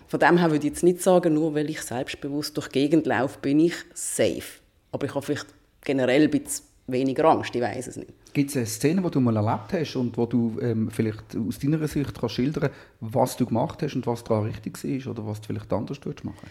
Von 0.06 0.20
dem 0.20 0.38
her 0.38 0.50
würde 0.50 0.66
ich 0.66 0.72
jetzt 0.72 0.82
nicht 0.82 1.02
sagen, 1.02 1.34
nur 1.34 1.54
weil 1.54 1.68
ich 1.70 1.82
selbstbewusst 1.82 2.56
durch 2.56 2.68
die 2.68 2.80
Gegend 2.80 3.06
laufe, 3.06 3.38
bin 3.40 3.60
ich 3.60 3.74
safe. 3.94 4.60
Aber 4.90 5.06
ich 5.06 5.14
habe 5.14 5.24
vielleicht 5.24 5.46
generell 5.88 6.24
ein 6.24 6.30
bisschen 6.30 6.66
weniger 6.86 7.24
Angst, 7.24 7.54
ich 7.54 7.62
weiß 7.62 7.86
es 7.86 7.96
nicht. 7.96 8.12
Gibt 8.32 8.50
es 8.50 8.56
eine 8.56 8.66
Szene, 8.66 9.02
die 9.02 9.10
du 9.10 9.20
mal 9.20 9.36
erlebt 9.36 9.72
hast 9.72 9.96
und 9.96 10.16
wo 10.16 10.26
du 10.26 10.58
ähm, 10.60 10.90
vielleicht 10.90 11.36
aus 11.36 11.58
deiner 11.58 11.86
Sicht 11.88 12.18
kannst 12.18 12.34
schildern 12.34 12.70
was 13.00 13.36
du 13.36 13.46
gemacht 13.46 13.82
hast 13.82 13.96
und 13.96 14.06
was 14.06 14.22
daran 14.24 14.44
richtig 14.44 14.82
war 14.84 15.12
oder 15.12 15.26
was 15.26 15.40
du 15.40 15.48
vielleicht 15.48 15.72
anders 15.72 15.98
machen 16.22 16.48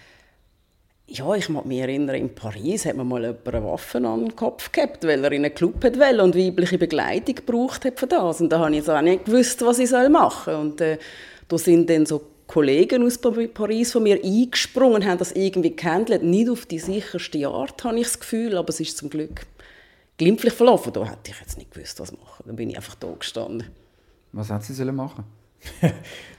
ja, 1.09 1.33
ich 1.35 1.47
mag 1.47 1.65
mich 1.65 1.79
erinnern, 1.79 2.17
in 2.17 2.35
Paris 2.35 2.85
hat 2.85 2.97
man 2.97 3.07
mal 3.07 3.23
eine 3.23 3.63
Waffe 3.63 3.97
an 3.99 4.25
den 4.25 4.35
Kopf 4.35 4.73
gehabt, 4.73 5.05
weil 5.05 5.23
er 5.23 5.31
in 5.31 5.45
einen 5.45 5.55
Club 5.55 5.81
hat 5.85 5.97
wollte 5.97 6.21
und 6.21 6.35
weibliche 6.35 6.77
Begleitung 6.77 7.35
gebraucht 7.35 7.85
hat 7.85 7.97
für 7.97 8.07
das. 8.07 8.41
Und 8.41 8.49
da 8.49 8.59
habe 8.59 8.75
ich 8.75 8.83
so 8.83 8.91
auch 8.91 9.01
nicht 9.01 9.23
gewusst, 9.23 9.61
was 9.61 9.79
ich 9.79 9.89
machen 9.89 10.51
soll. 10.53 10.55
Und 10.55 10.81
äh, 10.81 10.97
da 11.47 11.57
sind 11.57 11.89
dann 11.89 12.05
so 12.05 12.21
Kollegen 12.57 13.05
aus 13.05 13.19
Paris 13.19 13.91
von 13.91 14.01
mir 14.01 14.19
eingesprungen 14.23 14.95
und 14.95 15.05
haben 15.05 15.19
das 15.19 15.31
irgendwie 15.31 15.75
gehandelt. 15.75 16.23
Nicht 16.23 16.49
auf 16.49 16.65
die 16.65 16.79
sicherste 16.79 17.47
Art, 17.47 17.83
habe 17.83 17.99
ich 17.99 18.05
das 18.05 18.19
Gefühl, 18.19 18.57
aber 18.57 18.69
es 18.69 18.79
ist 18.79 18.97
zum 18.97 19.11
Glück 19.11 19.45
glimpflich 20.17 20.53
verlaufen. 20.53 20.91
Da 20.91 21.05
hätte 21.05 21.29
ich 21.29 21.39
jetzt 21.39 21.59
nicht 21.59 21.71
gewusst, 21.71 21.99
was 21.99 22.11
machen. 22.11 22.45
Dann 22.47 22.55
bin 22.55 22.71
ich 22.71 22.75
einfach 22.75 22.95
da 22.95 23.09
gestanden. 23.11 23.67
Was 24.31 24.49
hat 24.49 24.63
sie 24.63 24.85
machen 24.85 25.23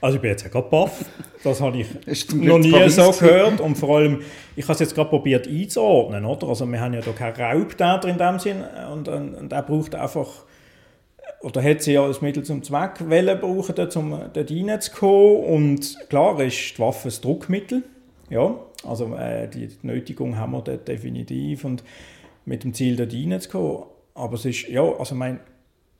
also 0.01 0.17
ich 0.17 0.21
bin 0.21 0.31
jetzt 0.31 0.43
ja 0.43 0.49
gerade 0.49 0.67
baff. 0.67 1.05
Das 1.41 1.61
habe 1.61 1.77
ich 1.77 1.87
noch 2.33 2.57
nie 2.57 2.89
so 2.89 3.11
gehört. 3.11 3.61
Und 3.61 3.77
vor 3.77 3.99
allem, 3.99 4.21
ich 4.57 4.65
habe 4.65 4.73
es 4.73 4.79
jetzt 4.79 4.95
gerade 4.95 5.09
probiert 5.09 5.47
einzuordnen. 5.47 6.25
Oder? 6.25 6.49
Also 6.49 6.65
wir 6.65 6.81
haben 6.81 6.95
ja 6.95 6.99
da 6.99 7.13
keinen 7.13 7.35
Raubtäter 7.35 8.09
in 8.09 8.17
dem 8.17 8.39
Sinn. 8.39 8.61
Und, 8.91 9.07
und, 9.07 9.35
und 9.35 9.53
er 9.53 9.63
braucht 9.63 9.95
einfach, 9.95 10.27
oder 11.41 11.63
hat 11.63 11.81
sie 11.81 11.93
ja 11.93 12.03
als 12.03 12.21
Mittel 12.21 12.43
zum 12.43 12.63
Zweck 12.63 13.09
wollen 13.09 13.39
brauchen, 13.39 13.75
um 13.95 14.19
dort 14.33 14.51
reinzukommen. 14.51 15.43
Und 15.43 15.97
klar 16.09 16.39
ist 16.41 16.77
die 16.77 16.79
Waffe 16.79 17.09
ein 17.09 17.21
Druckmittel. 17.21 17.83
Ja, 18.29 18.59
also 18.85 19.15
äh, 19.15 19.47
die 19.47 19.69
Nötigung 19.81 20.37
haben 20.37 20.51
wir 20.51 20.61
dort 20.61 20.87
definitiv. 20.87 21.63
Und 21.63 21.83
mit 22.45 22.63
dem 22.63 22.73
Ziel, 22.73 22.95
dort 22.95 23.13
reinzukommen. 23.13 23.83
Aber 24.15 24.33
es 24.33 24.45
ist, 24.45 24.67
ja, 24.67 24.83
also 24.83 25.15
mein 25.15 25.39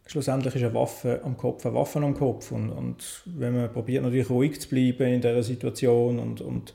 schlussendlich 0.10 0.56
ist 0.56 0.64
eine 0.64 0.74
Waffe 0.74 1.22
am 1.24 1.38
Kopf 1.38 1.66
eine 1.66 1.76
Waffe 1.76 2.00
am 2.00 2.16
Kopf. 2.16 2.52
Und, 2.52 2.70
und 2.70 3.24
wenn 3.26 3.56
man 3.56 3.72
probiert 3.72 4.04
natürlich 4.04 4.30
ruhig 4.30 4.60
zu 4.60 4.68
bleiben 4.68 5.08
in 5.08 5.22
dieser 5.22 5.44
Situation 5.44 6.20
und, 6.20 6.42
und 6.42 6.74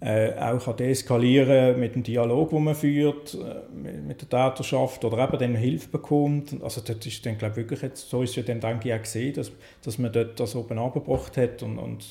äh, 0.00 0.32
auch 0.38 0.64
kann 0.64 0.76
deeskalieren 0.76 1.80
mit 1.80 1.96
dem 1.96 2.04
Dialog, 2.04 2.50
den 2.50 2.64
man 2.64 2.74
führt, 2.74 3.34
äh, 3.34 3.72
mit, 3.74 4.06
mit, 4.06 4.20
der 4.20 4.28
Täterschaft 4.28 5.04
oder 5.04 5.24
eben 5.24 5.38
dann 5.38 5.54
Hilfe 5.56 5.88
bekommt. 5.88 6.62
Also 6.62 6.80
das 6.80 7.04
ist 7.04 7.26
dann, 7.26 7.36
glaube 7.36 7.52
ich, 7.52 7.56
wirklich 7.56 7.82
jetzt, 7.82 8.08
so 8.08 8.22
ist 8.22 8.30
es 8.30 8.36
ja 8.36 8.42
dann, 8.44 8.60
denke 8.60 8.88
ich, 8.88 8.94
auch 8.94 9.02
gesehen, 9.02 9.34
dass, 9.34 9.50
dass 9.82 9.98
man 9.98 10.12
dort 10.12 10.38
das 10.38 10.54
oben 10.54 10.78
abgebracht 10.78 11.36
hat 11.36 11.64
und, 11.64 11.78
und 11.78 12.06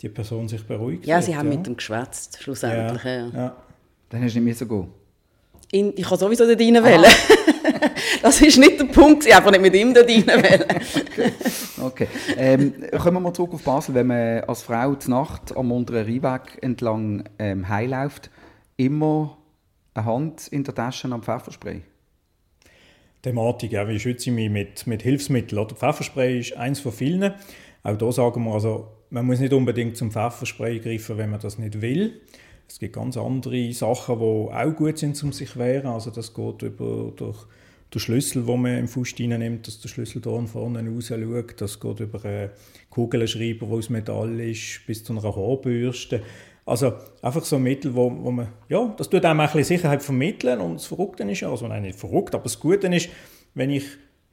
die 0.00 0.08
Person 0.08 0.46
sich 0.46 0.64
beruhigt 0.64 1.06
Ja, 1.06 1.20
sie 1.20 1.32
hat, 1.32 1.40
haben 1.40 1.50
ja. 1.50 1.58
mit 1.58 1.66
ihm 1.66 1.76
geschwätzt, 1.76 2.38
schlussendlich. 2.40 3.02
Ja, 3.02 3.10
ja. 3.10 3.28
ja. 3.34 3.56
Dann 4.10 4.22
hast 4.22 4.34
du 4.34 4.40
nicht 4.40 4.44
mehr 4.44 4.54
so 4.54 4.66
gut. 4.66 4.86
ich 5.72 6.08
kann 6.08 6.18
sowieso 6.18 6.46
dort 6.46 6.60
rein 6.60 6.84
wählen. 6.84 7.04
Das 8.22 8.40
ist 8.40 8.58
nicht 8.58 8.80
der 8.80 8.86
Punkt, 8.86 9.26
ich 9.26 9.34
einfach 9.34 9.50
nicht 9.50 9.60
mit 9.62 9.74
ihm 9.74 9.94
da 9.94 10.02
rein 10.02 10.64
Okay. 11.10 11.32
okay. 11.80 12.08
Ähm, 12.36 12.74
kommen 12.98 13.14
wir 13.14 13.20
mal 13.20 13.32
zurück 13.32 13.54
auf 13.54 13.62
Basel. 13.62 13.94
Wenn 13.94 14.08
man 14.08 14.40
als 14.40 14.62
Frau 14.62 14.94
die 14.94 15.10
Nacht 15.10 15.56
am 15.56 15.72
unteren 15.72 16.04
Rheinweg 16.04 16.62
entlang 16.62 17.24
ähm, 17.38 17.68
heimläuft, 17.68 18.30
immer 18.76 19.36
eine 19.94 20.04
Hand 20.04 20.48
in 20.48 20.64
der 20.64 20.74
Tasche 20.74 21.08
am 21.10 21.22
Pfefferspray? 21.22 21.82
Thematik, 23.22 23.72
wie 23.72 23.98
schütze 23.98 24.30
ich 24.30 24.36
mich 24.36 24.50
mit, 24.50 24.86
mit 24.86 25.02
Hilfsmitteln? 25.02 25.60
Oder 25.60 25.74
Pfefferspray 25.74 26.38
ist 26.38 26.56
eins 26.56 26.80
von 26.80 26.92
vielen. 26.92 27.34
Auch 27.82 27.96
da 27.96 28.12
sagen 28.12 28.44
wir, 28.44 28.52
also 28.52 28.88
man 29.10 29.26
muss 29.26 29.40
nicht 29.40 29.52
unbedingt 29.52 29.96
zum 29.96 30.10
Pfefferspray 30.10 30.78
greifen, 30.80 31.18
wenn 31.18 31.30
man 31.30 31.40
das 31.40 31.58
nicht 31.58 31.80
will. 31.80 32.20
Es 32.68 32.78
gibt 32.78 32.94
ganz 32.94 33.16
andere 33.16 33.72
Sachen, 33.72 34.18
die 34.18 34.24
auch 34.24 34.76
gut 34.76 34.98
sind, 34.98 35.22
um 35.22 35.32
sich 35.32 35.50
zu 35.50 35.58
wehren. 35.58 35.86
Also 35.86 36.10
das 36.10 36.34
geht 36.34 36.62
über 36.62 37.12
durch 37.16 37.46
den 37.94 38.00
Schlüssel, 38.00 38.44
den 38.44 38.60
man 38.60 38.78
im 38.78 38.88
Fuß 38.88 39.18
nimmt, 39.18 39.66
dass 39.66 39.80
der 39.80 39.88
Schlüsseldorn 39.88 40.48
vorne 40.48 40.88
raus 40.88 41.08
schaut. 41.08 41.60
Das 41.60 41.80
geht 41.80 42.00
über 42.00 42.24
einen 42.24 42.50
Kugelschreiber, 42.90 43.66
der 43.66 43.76
aus 43.76 43.90
Metall 43.90 44.40
ist, 44.40 44.80
bis 44.86 45.04
zu 45.04 45.12
einer 45.12 45.22
Haarbürste. 45.22 46.22
Also 46.64 46.94
einfach 47.22 47.44
so 47.44 47.60
Mittel, 47.60 47.94
wo, 47.94 48.10
wo 48.10 48.32
man, 48.32 48.48
ja, 48.68 48.92
das 48.98 49.08
tut 49.08 49.24
einem 49.24 49.38
ein 49.38 49.46
bisschen 49.46 49.76
Sicherheit 49.76 50.02
vermitteln 50.02 50.60
und 50.60 50.74
das 50.74 50.86
Verrückte 50.86 51.22
ist, 51.22 51.44
also 51.44 51.68
nein, 51.68 51.82
nicht 51.82 51.98
verrückt, 51.98 52.34
aber 52.34 52.42
das 52.42 52.58
Gute 52.58 52.88
ist, 52.88 53.08
wenn 53.54 53.70
ich 53.70 53.84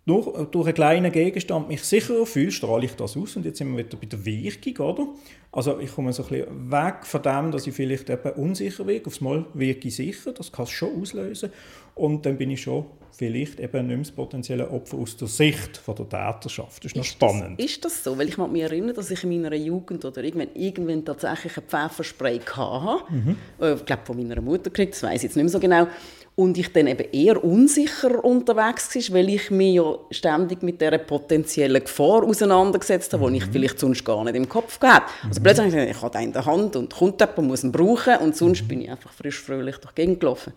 durch, 0.06 0.48
durch 0.48 0.66
einen 0.66 0.76
kleinen 0.76 1.12
Gegenstand 1.12 1.70
mich 1.70 1.84
sicherer 1.84 2.26
fühle, 2.26 2.52
strahle 2.52 2.86
ich 2.86 2.96
das 2.96 3.16
aus. 3.16 3.36
Und 3.36 3.46
jetzt 3.46 3.58
sind 3.58 3.72
wir 3.72 3.86
wieder 3.86 3.98
bei 3.98 4.06
der 4.06 4.26
Wirkung, 4.26 4.86
oder? 4.86 5.08
Also 5.52 5.80
ich 5.80 5.94
komme 5.94 6.12
so 6.12 6.24
ein 6.24 6.30
bisschen 6.30 6.72
weg 6.72 7.06
von 7.06 7.22
dem, 7.22 7.52
dass 7.52 7.68
ich 7.68 7.74
vielleicht 7.74 8.10
eben 8.10 8.32
unsicher 8.32 8.86
wirke. 8.86 9.08
Aufs 9.08 9.22
Mal 9.22 9.46
wirke 9.54 9.88
ich 9.88 9.96
sicher, 9.96 10.34
das 10.34 10.52
kann 10.52 10.64
es 10.64 10.72
schon 10.72 11.00
auslösen. 11.00 11.52
Und 11.96 12.26
dann 12.26 12.38
bin 12.38 12.50
ich 12.52 12.64
schon 12.64 12.86
vielleicht 13.12 13.60
eben 13.60 13.86
nicht 13.86 13.96
mehr 13.96 13.98
das 14.00 14.12
potenzielle 14.12 14.70
Opfer 14.72 14.98
aus 14.98 15.16
der 15.16 15.28
Sicht 15.28 15.78
von 15.78 15.96
der 15.96 16.10
Täterschaft. 16.10 16.84
Das 16.84 16.92
ist 16.92 16.96
noch 16.96 17.04
ist 17.04 17.12
spannend. 17.12 17.60
Das, 17.60 17.66
ist 17.68 17.86
das 17.86 18.04
so? 18.04 18.18
Weil 18.18 18.28
ich 18.28 18.38
mich 18.38 18.62
erinnere, 18.64 18.94
dass 18.94 19.12
ich 19.12 19.24
in 19.24 19.30
meiner 19.30 19.56
Jugend 19.56 20.04
oder 20.04 20.24
irgendwann, 20.24 20.50
irgendwann 20.56 21.06
tatsächlich 21.06 21.56
ein 21.58 21.64
Pfefferspray 21.68 22.40
hatte. 22.40 23.14
Mhm. 23.14 23.38
Ich 23.60 23.86
glaube, 23.86 24.02
von 24.06 24.18
meiner 24.18 24.42
Mutter 24.42 24.72
gekriegt, 24.72 24.96
das 24.96 25.04
weiß 25.04 25.18
ich 25.18 25.24
jetzt 25.24 25.36
nicht 25.36 25.44
mehr 25.44 25.52
so 25.52 25.60
genau 25.60 25.88
und 26.36 26.58
ich 26.58 26.74
dann 26.74 26.88
eben 26.88 27.12
eher 27.12 27.44
unsicher 27.44 28.24
unterwegs 28.24 28.96
war, 28.96 29.16
weil 29.16 29.30
ich 29.30 29.52
mich 29.52 29.76
ja 29.76 29.96
ständig 30.10 30.64
mit 30.64 30.82
dieser 30.82 30.98
potenziellen 30.98 31.84
Gefahr 31.84 32.24
auseinandergesetzt 32.24 33.14
habe, 33.14 33.28
mhm. 33.28 33.34
die 33.34 33.38
ich 33.40 33.46
vielleicht 33.46 33.80
sonst 33.80 34.04
gar 34.04 34.24
nicht 34.24 34.36
im 34.36 34.50
Kopf 34.50 34.80
hatte. 34.82 35.06
Also 35.28 35.40
mhm. 35.40 35.44
plötzlich 35.44 35.66
habe 35.66 35.68
ich 35.68 35.88
gesagt, 35.88 35.98
ich 35.98 36.02
habe 36.02 36.18
den 36.18 36.24
in 36.24 36.34
der 36.34 36.46
Hand 36.46 36.76
und 36.76 36.94
kommt 36.94 37.20
jemand, 37.20 37.48
muss 37.48 37.64
ihn 37.64 37.72
brauchen 37.72 38.18
und 38.18 38.36
sonst 38.36 38.64
mhm. 38.64 38.68
bin 38.68 38.82
ich 38.82 38.90
einfach 38.90 39.12
frisch 39.12 39.40
fröhlich 39.40 39.78
durch 39.78 39.94
die 39.94 40.02
Gegend 40.02 40.20
gelaufen. 40.20 40.54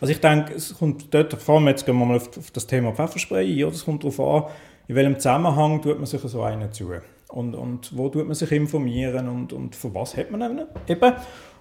Also 0.00 0.12
ich 0.12 0.20
denke, 0.20 0.54
es 0.54 0.74
kommt 0.74 1.12
dort, 1.12 1.32
vor 1.34 1.56
allem 1.56 1.68
jetzt 1.68 1.84
gehen 1.84 1.96
wir 1.96 2.06
mal 2.06 2.16
auf, 2.16 2.50
das 2.52 2.66
Thema 2.66 2.92
Pfefferspray 2.92 3.64
ein, 3.64 3.70
es 3.70 3.84
kommt 3.84 4.02
darauf 4.02 4.20
an, 4.20 4.50
in 4.88 4.96
welchem 4.96 5.16
Zusammenhang 5.18 5.80
tut 5.82 5.98
man 5.98 6.06
sich 6.06 6.20
so 6.20 6.42
einen 6.42 6.72
zu 6.72 6.90
und, 7.28 7.54
und 7.54 7.96
wo 7.96 8.08
tut 8.08 8.26
man 8.26 8.34
sich 8.34 8.50
informieren 8.52 9.28
und, 9.28 9.52
und 9.52 9.76
für 9.76 9.94
was 9.94 10.16
hat 10.16 10.30
man 10.30 10.66
eben. 10.86 11.12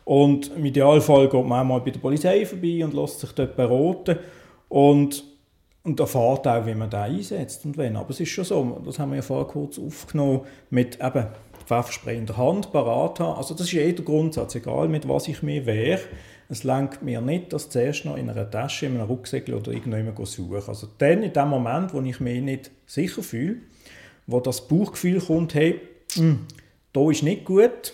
Und 0.10 0.50
im 0.56 0.66
Idealfall 0.66 1.30
geht 1.30 1.46
man 1.46 1.60
auch 1.60 1.66
mal 1.66 1.82
bei 1.82 1.92
der 1.92 2.00
Polizei 2.00 2.44
vorbei 2.44 2.84
und 2.84 2.96
lässt 2.96 3.20
sich 3.20 3.32
dort 3.34 3.56
beraten 3.56 4.18
und, 4.68 5.24
und 5.84 6.00
erfahrt 6.00 6.48
auch, 6.48 6.66
wie 6.66 6.74
man 6.74 6.90
da 6.90 7.04
einsetzt 7.04 7.64
und 7.64 7.78
wenn. 7.78 7.96
Aber 7.96 8.10
es 8.10 8.20
ist 8.20 8.30
schon 8.30 8.44
so, 8.44 8.82
das 8.84 8.98
haben 8.98 9.12
wir 9.12 9.18
ja 9.18 9.22
vorher 9.22 9.46
kurz 9.46 9.78
aufgenommen, 9.78 10.42
mit 10.72 10.96
eben 11.00 11.28
Pfefferspray 11.64 12.18
in 12.18 12.26
der 12.26 12.38
Hand 12.38 12.72
parat 12.72 13.20
haben. 13.20 13.38
Also 13.38 13.54
das 13.54 13.68
ist 13.68 13.76
eh 13.76 13.94
der 13.94 14.04
Grundsatz, 14.04 14.56
egal 14.56 14.88
mit 14.88 15.08
was 15.08 15.28
ich 15.28 15.44
mir 15.44 15.68
wehre. 15.68 16.00
Es 16.50 16.64
lenkt 16.64 17.04
mir 17.04 17.22
nicht, 17.22 17.54
dass 17.54 17.70
zuerst 17.70 18.06
noch 18.06 18.18
in 18.18 18.32
einer 18.32 18.50
Tasche, 18.50 18.88
in 18.88 18.96
einem 18.96 19.06
Rucksäckchen 19.06 19.54
oder 19.54 19.72
irgendjemand 19.72 20.28
suchen. 20.28 20.64
Also 20.66 20.88
dann, 20.98 21.22
in 21.22 21.34
dem 21.34 21.50
Moment, 21.50 21.94
wo 21.94 22.02
ich 22.02 22.20
mich 22.20 22.42
nicht 22.42 22.72
sicher 22.88 23.22
fühle, 23.22 23.58
wo 24.26 24.40
das 24.40 24.68
Bauchgefühl 24.68 25.22
kommt, 25.22 25.54
hey, 25.54 25.80
mh, 26.16 26.24
hm, 26.24 26.48
da 26.94 27.12
ist 27.12 27.22
nicht 27.22 27.46
gut, 27.46 27.94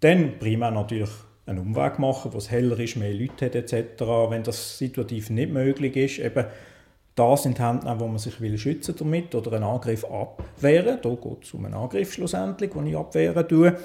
dann 0.00 0.40
primär 0.40 0.72
natürlich 0.72 1.10
einen 1.46 1.60
Umweg 1.60 1.98
machen, 1.98 2.32
wo 2.32 2.38
es 2.38 2.50
heller 2.50 2.78
ist, 2.78 2.96
mehr 2.96 3.14
Leute 3.14 3.46
hat 3.46 3.54
etc. 3.54 4.00
Wenn 4.28 4.42
das 4.42 4.78
situativ 4.78 5.30
nicht 5.30 5.52
möglich 5.52 5.96
ist, 5.96 6.18
eben 6.18 6.44
das 7.14 7.46
in 7.46 7.54
die 7.54 7.62
Hände 7.62 7.94
wo 7.98 8.06
man 8.06 8.18
sich 8.18 8.40
will 8.40 8.58
schützen 8.58 8.94
damit 8.98 9.34
oder 9.34 9.52
einen 9.54 9.64
Angriff 9.64 10.04
abwehren. 10.04 10.98
Da 11.02 11.08
geht 11.08 11.44
es 11.44 11.54
um 11.54 11.64
einen 11.64 11.74
Angriff 11.74 12.12
schlussendlich, 12.12 12.72
den 12.72 12.86
ich 12.86 12.96
abwehren 12.96 13.48
tue. 13.48 13.76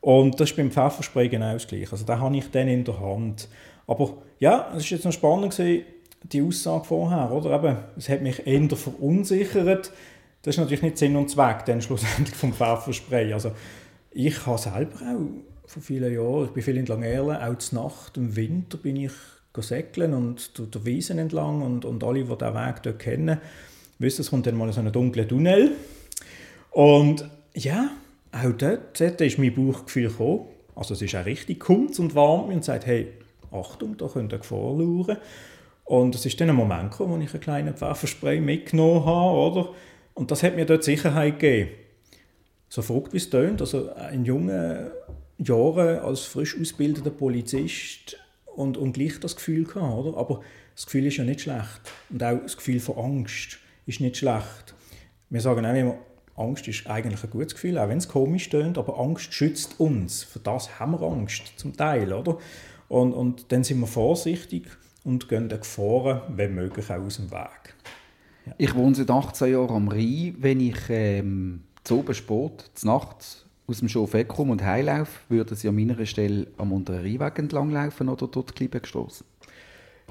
Und 0.00 0.38
das 0.38 0.50
ist 0.50 0.56
beim 0.56 0.70
Pfefferspray 0.70 1.28
genau 1.28 1.54
das 1.54 1.66
Gleiche. 1.66 1.90
Also 1.90 2.04
den 2.04 2.20
habe 2.20 2.36
ich 2.36 2.50
dann 2.50 2.68
in 2.68 2.84
der 2.84 3.00
Hand. 3.00 3.48
Aber 3.88 4.18
ja, 4.38 4.70
es 4.76 4.84
ist 4.84 4.90
jetzt 4.90 5.04
noch 5.04 5.12
spannend 5.12 5.56
gewesen, 5.56 5.84
die 6.22 6.42
Aussage 6.42 6.84
vorher, 6.84 7.32
oder? 7.32 7.54
Eben, 7.56 7.76
es 7.96 8.08
hat 8.08 8.22
mich 8.22 8.46
eher 8.46 8.68
verunsichert. 8.76 9.90
Das 10.42 10.54
ist 10.54 10.58
natürlich 10.58 10.82
nicht 10.82 10.98
Sinn 10.98 11.16
und 11.16 11.28
Zweck 11.28 11.64
dann 11.64 11.82
schlussendlich 11.82 12.36
vom 12.36 12.52
Pfefferspray. 12.52 13.32
Also 13.32 13.50
ich 14.12 14.46
habe 14.46 14.58
selber 14.58 14.94
auch 14.94 15.55
vor 15.66 15.82
vielen 15.82 16.12
Jahren. 16.12 16.46
Ich 16.46 16.50
bin 16.52 16.62
viel 16.62 16.76
in 16.76 16.86
Langerle, 16.86 17.46
auch 17.46 17.58
zur 17.58 17.82
Nacht, 17.82 18.16
im 18.16 18.34
Winter 18.36 18.78
bin 18.78 18.96
ich 18.96 19.12
segeln 19.58 20.12
und 20.12 20.58
durch 20.58 20.70
die 20.70 20.84
Wiesen 20.84 21.18
entlang 21.18 21.62
und, 21.62 21.86
und 21.86 22.04
alle, 22.04 22.24
die 22.24 22.36
diesen 22.36 22.54
Weg 22.54 22.82
dort 22.82 22.98
kennen, 22.98 23.40
wissen, 23.98 24.20
es 24.20 24.30
kommt 24.30 24.46
dann 24.46 24.56
mal 24.56 24.70
so 24.70 24.80
ein 24.80 24.92
dunkler 24.92 25.26
Tunnel. 25.26 25.72
Und 26.72 27.28
ja, 27.54 27.90
auch 28.32 28.52
dort, 28.52 29.00
dort 29.00 29.20
ist 29.22 29.38
mein 29.38 29.54
Bauchgefühl 29.54 30.08
gekommen. 30.08 30.48
Also 30.74 30.92
es 30.92 31.00
ist 31.00 31.14
auch 31.14 31.24
richtig 31.24 31.60
kommt 31.60 31.98
und 31.98 32.14
warm 32.14 32.50
und 32.50 32.64
sagt, 32.64 32.84
hey, 32.84 33.08
Achtung, 33.50 33.96
da 33.96 34.08
könnte 34.08 34.36
eine 34.36 34.42
Gefahr 34.42 34.76
lauern. 34.76 35.16
Und 35.84 36.14
es 36.14 36.26
ist 36.26 36.38
dann 36.40 36.50
ein 36.50 36.56
Moment 36.56 36.90
gekommen, 36.90 37.18
wo 37.18 37.24
ich 37.24 37.32
einen 37.32 37.40
kleinen 37.40 37.74
Pfefferspray 37.74 38.40
mitgenommen 38.40 39.06
habe, 39.06 39.38
oder? 39.38 39.68
Und 40.14 40.30
das 40.30 40.42
hat 40.42 40.56
mir 40.56 40.66
dort 40.66 40.84
Sicherheit 40.84 41.38
gegeben. 41.38 41.70
So 42.68 42.82
verrückt 42.82 43.12
wie 43.12 43.18
es 43.18 43.30
tönt, 43.30 43.60
also 43.60 43.90
ein 43.94 44.24
junger 44.24 44.90
Jahre 45.38 46.02
als 46.02 46.20
frisch 46.20 46.58
ausgebildeter 46.58 47.10
Polizist 47.10 48.16
und, 48.54 48.76
und 48.76 48.92
gleich 48.92 49.20
das 49.20 49.36
Gefühl 49.36 49.64
gehabt, 49.64 50.06
oder? 50.06 50.16
Aber 50.16 50.40
das 50.74 50.86
Gefühl 50.86 51.06
ist 51.06 51.16
ja 51.16 51.24
nicht 51.24 51.42
schlecht. 51.42 51.80
Und 52.10 52.22
auch 52.22 52.38
das 52.42 52.56
Gefühl 52.56 52.80
von 52.80 52.96
Angst 52.96 53.58
ist 53.86 54.00
nicht 54.00 54.16
schlecht. 54.16 54.74
Wir 55.30 55.40
sagen 55.40 55.66
auch 55.66 55.74
immer, 55.74 55.98
Angst 56.36 56.68
ist 56.68 56.86
eigentlich 56.86 57.22
ein 57.24 57.30
gutes 57.30 57.54
Gefühl, 57.54 57.78
auch 57.78 57.88
wenn 57.88 57.98
es 57.98 58.08
komisch 58.08 58.48
tönt, 58.48 58.78
aber 58.78 58.98
Angst 59.00 59.32
schützt 59.32 59.80
uns. 59.80 60.22
Für 60.22 60.38
das 60.38 60.78
haben 60.78 60.92
wir 60.92 61.02
Angst, 61.02 61.54
zum 61.56 61.76
Teil, 61.76 62.12
oder? 62.12 62.38
Und, 62.88 63.12
und 63.12 63.52
dann 63.52 63.64
sind 63.64 63.80
wir 63.80 63.86
vorsichtig 63.86 64.66
und 65.02 65.28
gehen 65.28 65.48
den 65.48 65.60
Gefahren, 65.60 66.20
wenn 66.28 66.54
möglich, 66.54 66.90
auch 66.90 67.00
aus 67.00 67.16
dem 67.16 67.30
Weg. 67.30 67.74
Ja. 68.44 68.54
Ich 68.58 68.74
wohne 68.74 68.94
seit 68.94 69.10
18 69.10 69.52
Jahren 69.52 69.76
am 69.76 69.88
Rhein. 69.88 70.36
Wenn 70.38 70.60
ich 70.60 70.78
ähm, 70.88 71.64
zu 71.84 72.00
oben 72.00 72.14
Sport, 72.14 72.70
zu 72.74 72.86
Nacht 72.86 73.45
aus 73.68 73.78
dem 73.78 73.88
Schof 73.88 74.12
wegkomme 74.12 74.52
und 74.52 74.64
heimlaufe, 74.64 75.12
würden 75.28 75.56
Sie 75.56 75.68
an 75.68 75.74
meiner 75.74 76.04
Stelle 76.06 76.46
am 76.56 76.72
unteren 76.72 77.00
Rheinweg 77.00 77.38
entlanglaufen 77.38 78.08
oder 78.08 78.28
dort 78.28 78.54
Klippengestoss? 78.54 79.24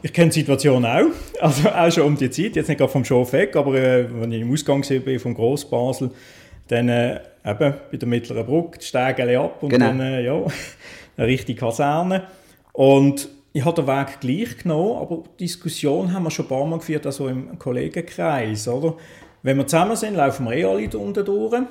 Ich 0.02 0.14
kenne 0.14 0.30
die 0.30 0.40
Situation 0.42 0.86
auch, 0.86 1.06
also 1.40 1.70
auch 1.70 1.92
schon 1.92 2.04
um 2.04 2.18
die 2.18 2.30
Zeit, 2.30 2.56
jetzt 2.56 2.68
nicht 2.68 2.78
gerade 2.78 2.92
vom 2.92 3.06
Schof 3.06 3.34
weg, 3.34 3.56
aber 3.56 3.76
äh, 3.76 4.08
wenn 4.22 4.32
ich 4.32 4.42
im 4.42 4.52
Ausgang 4.52 4.84
war 4.84 5.20
vom 5.20 5.34
Grossbasel, 5.34 6.12
dann 6.68 6.90
äh, 6.90 7.22
eben 7.46 7.74
bei 7.92 7.98
der 7.98 8.08
mittleren 8.08 8.46
Brücke, 8.46 8.80
die 8.80 8.86
Stege 8.86 9.40
ab 9.40 9.64
und 9.64 9.70
genau. 9.70 9.88
dann 9.88 10.00
äh, 10.02 10.24
ja, 10.24 10.34
eine 11.18 11.28
richtige 11.28 11.60
Kaserne. 11.60 12.24
Und 12.74 13.30
ich 13.54 13.64
habe 13.64 13.82
den 13.82 13.88
Weg 13.88 14.20
gleich 14.20 14.58
genommen, 14.58 14.98
aber 14.98 15.24
die 15.40 15.46
Diskussion 15.46 16.12
haben 16.12 16.24
wir 16.24 16.32
schon 16.32 16.46
ein 16.46 16.50
paar 16.50 16.66
Mal 16.66 16.80
geführt, 16.80 17.06
also 17.06 17.30
im 17.30 17.58
Kollegenkreis. 17.58 18.68
Oder? 18.68 18.96
Wenn 19.44 19.58
wir 19.58 19.66
zusammen 19.66 19.96
sind, 19.96 20.16
laufen 20.16 20.46
wir 20.46 20.54
eh 20.54 20.66
alle 20.66 20.90
unten 20.98 21.24
durch. 21.24 21.62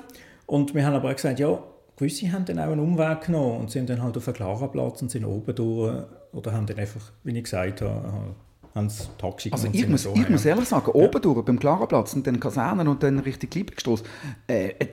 Und 0.47 0.75
wir 0.75 0.87
haben 0.87 0.95
aber 0.95 1.11
auch 1.11 1.15
gesagt, 1.15 1.39
ja, 1.39 1.63
gewisse 1.97 2.33
haben 2.33 2.45
dann 2.45 2.59
auch 2.59 2.73
einen 2.73 2.81
Umweg 2.81 3.23
genommen 3.23 3.61
und 3.61 3.71
sind 3.71 3.89
dann 3.89 4.03
halt 4.03 4.17
auf 4.17 4.25
den 4.25 4.35
Klaraplatz 4.35 5.03
und 5.03 5.11
sind 5.11 5.25
oben 5.25 5.55
durch 5.55 6.05
oder 6.33 6.53
haben 6.53 6.67
dann 6.67 6.79
einfach, 6.79 7.13
wie 7.23 7.37
ich 7.37 7.45
gesagt 7.45 7.83
habe, 7.83 8.35
haben 8.75 8.89
das 8.89 9.09
Taxi 9.19 9.51
Also 9.53 9.69
ich 9.73 9.89
muss, 9.89 10.07
ich 10.07 10.29
muss 10.29 10.45
ehrlich 10.45 10.69
sagen, 10.69 10.91
ja. 10.95 11.05
oben 11.05 11.23
durch, 11.23 11.45
beim 11.45 11.59
Klaraplatz 11.59 12.15
und 12.15 12.27
dann 12.27 12.41
Kasernen 12.41 12.89
und 12.89 13.03
dann 13.03 13.21
richtig 13.21 13.77
gestoßen, 13.77 14.07
äh, 14.49 14.71
äh, 14.71 14.89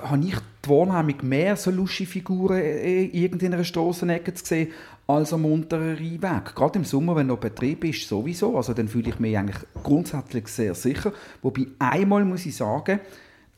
habe 0.00 0.24
ich 0.24 0.36
die 0.64 0.70
Wahrnehmung, 0.70 1.28
mehr 1.28 1.56
so 1.56 1.70
lustige 1.70 2.10
Figuren 2.10 2.58
äh, 2.58 3.04
in 3.04 3.12
irgendeiner 3.12 3.64
Strassenecke 3.64 4.32
zu 4.34 4.44
sehen, 4.44 4.68
als 5.06 5.32
am 5.32 5.44
unteren 5.46 5.96
Rheinweg. 5.96 6.54
Gerade 6.54 6.78
im 6.78 6.84
Sommer, 6.84 7.16
wenn 7.16 7.28
noch 7.28 7.38
Betrieb 7.38 7.84
ist, 7.84 8.08
sowieso. 8.08 8.56
Also 8.56 8.74
dann 8.74 8.88
fühle 8.88 9.10
ich 9.10 9.18
mich 9.18 9.36
eigentlich 9.36 9.58
grundsätzlich 9.82 10.48
sehr 10.48 10.74
sicher. 10.74 11.12
Wobei 11.42 11.66
einmal 11.78 12.24
muss 12.24 12.46
ich 12.46 12.56
sagen, 12.56 13.00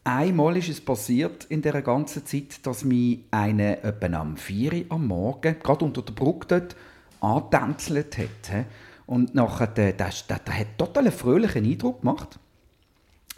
Einmal 0.02 0.56
ist 0.56 0.70
es 0.70 0.80
passiert 0.80 1.44
in 1.44 1.60
der 1.60 1.82
ganzen 1.82 2.24
Zeit, 2.24 2.64
dass 2.66 2.84
mich 2.84 3.20
eine 3.30 3.82
etwa 3.82 4.18
am 4.18 4.36
4 4.36 4.72
Uhr 4.72 4.84
am 4.88 5.06
Morgen, 5.06 5.56
gerade 5.62 5.84
unter 5.84 6.02
der 6.02 6.14
Brücke 6.14 6.46
dort, 6.48 6.76
angetänzelt 7.20 8.16
hat. 8.16 8.66
Und 9.06 9.34
nachher, 9.34 9.66
der, 9.66 9.92
der, 9.92 10.10
der, 10.28 10.38
der 10.38 10.58
hat 10.58 10.78
total 10.78 11.04
einen 11.04 11.12
fröhlichen 11.12 11.64
Eindruck 11.64 12.00
gemacht 12.00 12.38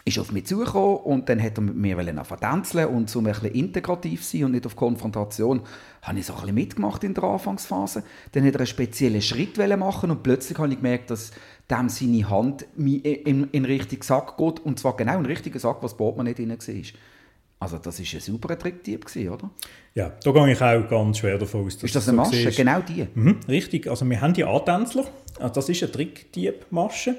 ist 0.05 0.19
auf 0.19 0.31
mich 0.31 0.45
zugekommen 0.45 0.97
und 0.97 1.29
dann 1.29 1.41
hat 1.41 1.57
er 1.57 1.61
mit 1.61 1.75
mir 1.75 1.97
tänzeln 2.39 2.87
und 2.87 3.15
um 3.15 3.25
ein 3.25 3.31
bisschen 3.31 3.51
integrativ 3.51 4.23
sein 4.23 4.45
und 4.45 4.51
nicht 4.51 4.65
auf 4.65 4.75
Konfrontation, 4.75 5.61
habe 6.01 6.19
ich 6.19 6.25
so 6.25 6.33
ein 6.33 6.39
bisschen 6.41 6.55
mitgemacht 6.55 7.03
in 7.05 7.13
der 7.13 7.23
Anfangsphase. 7.23 8.03
Dann 8.33 8.45
hat 8.45 8.53
er 8.55 8.59
einen 8.59 8.67
speziellen 8.67 9.21
Schritt 9.21 9.57
machen 9.77 10.11
und 10.11 10.21
plötzlich 10.21 10.57
habe 10.57 10.69
ich 10.69 10.75
gemerkt, 10.75 11.09
dass 11.09 11.31
dem 11.69 11.89
seine 11.89 12.29
Hand 12.29 12.65
in, 12.77 13.49
in, 13.51 13.65
Richtung 13.65 14.03
Sack 14.03 14.37
geht 14.37 14.59
und 14.59 14.79
zwar 14.79 14.95
genau 14.97 15.17
in 15.17 15.23
den 15.23 15.31
richtigen 15.31 15.59
Sack, 15.59 15.77
was 15.81 15.95
Portemonnaie 15.95 16.35
nicht 16.37 16.67
drin 16.67 16.77
war. 16.83 16.99
Also 17.59 17.77
das 17.77 17.97
war 17.97 18.05
ein 18.13 18.19
super 18.19 18.59
Trickdieb, 18.59 19.05
oder? 19.15 19.49
Ja, 19.95 20.11
da 20.21 20.31
gehe 20.31 20.51
ich 20.51 20.61
auch 20.61 20.89
ganz 20.89 21.19
schwer 21.19 21.37
davon 21.37 21.65
aus. 21.65 21.75
Dass 21.75 21.83
ist 21.83 21.95
das 21.95 22.09
eine 22.09 22.17
Masche? 22.17 22.51
Genau 22.51 22.81
die? 22.81 23.07
Mhm, 23.15 23.39
richtig, 23.47 23.87
also 23.87 24.09
wir 24.09 24.19
haben 24.19 24.33
die 24.33 24.43
Antänzler, 24.43 25.05
also 25.39 25.53
das 25.53 25.69
ist 25.69 25.81
eine 25.81 25.91
Trickdiebmasche 25.93 27.15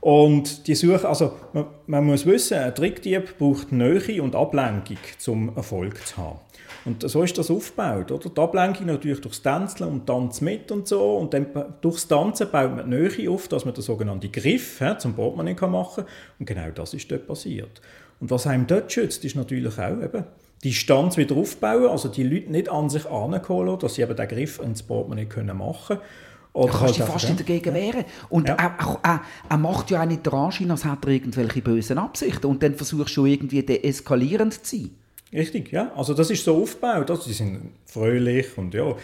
Und 0.00 0.66
die 0.66 0.74
Suche, 0.74 1.08
also 1.08 1.32
man, 1.52 1.66
man 1.86 2.04
muss 2.04 2.26
wissen, 2.26 2.58
ein 2.58 2.74
Trickdieb 2.74 3.38
braucht 3.38 3.72
Nähe 3.72 4.22
und 4.22 4.36
Ablenkung, 4.36 4.98
um 5.26 5.56
Erfolg 5.56 6.06
zu 6.06 6.16
haben. 6.18 6.38
Und 6.86 7.08
so 7.08 7.22
ist 7.22 7.36
das 7.36 7.50
aufgebaut. 7.50 8.12
Oder? 8.12 8.30
Die 8.30 8.40
Ablenkung 8.40 8.86
natürlich 8.86 9.20
durchs 9.20 9.42
Tänzeln 9.42 9.90
und 9.90 10.06
Tanz 10.06 10.40
mit 10.40 10.70
und 10.70 10.86
so. 10.86 11.16
Und 11.16 11.34
dann 11.34 11.46
durchs 11.80 12.06
Tanzen 12.06 12.48
baut 12.50 12.76
man 12.76 12.88
die 12.88 12.96
Nähe 12.96 13.30
auf, 13.30 13.48
dass 13.48 13.64
man 13.64 13.74
den 13.74 13.82
sogenannten 13.82 14.30
Griff 14.30 14.78
he, 14.78 14.96
zum 14.96 15.14
Portemonnaie 15.14 15.54
machen 15.66 16.04
kann. 16.04 16.14
Und 16.38 16.46
genau 16.46 16.70
das 16.72 16.94
ist 16.94 17.10
dort 17.10 17.26
passiert. 17.26 17.80
Und 18.20 18.30
was 18.30 18.46
einem 18.46 18.66
dort 18.66 18.90
schützt, 18.90 19.24
ist 19.24 19.34
natürlich 19.34 19.78
auch 19.78 20.00
eben 20.00 20.24
die 20.62 20.70
Distanz 20.70 21.16
wieder 21.16 21.36
aufbauen, 21.36 21.88
also 21.88 22.08
die 22.08 22.22
Leute 22.22 22.50
nicht 22.50 22.70
an 22.70 22.88
sich 22.88 23.04
heranholen, 23.04 23.78
dass 23.78 23.96
sie 23.96 24.02
eben 24.02 24.16
den 24.16 24.28
Griff 24.28 24.58
ins 24.60 24.82
Portemonnaie 24.82 25.26
können 25.26 25.58
machen 25.58 25.98
können. 25.98 26.08
Oder 26.52 26.72
du 26.72 26.78
kannst 26.78 27.00
halt 27.00 27.10
fast 27.10 27.28
nicht 27.28 27.40
dagegen 27.40 27.74
wehren. 27.74 28.04
Und 28.30 28.48
ja. 28.48 28.54
er, 28.54 28.98
er, 29.02 29.20
er, 29.50 29.56
macht 29.58 29.90
ja 29.90 30.02
auch 30.02 30.06
nicht 30.06 30.26
Anschein, 30.32 30.70
als 30.70 30.86
hätte 30.86 31.08
er 31.08 31.12
irgendwelche 31.12 31.60
bösen 31.60 31.98
Absichten. 31.98 32.46
Und 32.46 32.62
dann 32.62 32.74
versuchst 32.74 33.14
du 33.14 33.26
irgendwie 33.26 33.62
deeskalierend 33.62 34.64
zu 34.64 34.76
sein. 34.76 34.90
Richtig, 35.32 35.72
ja. 35.72 35.92
Also 35.96 36.14
das 36.14 36.30
ist 36.30 36.44
so 36.44 36.62
aufgebaut. 36.62 37.10
Also, 37.10 37.24
die 37.24 37.32
sind 37.32 37.72
fröhlich 37.84 38.56
und 38.56 38.74
ja, 38.74 38.94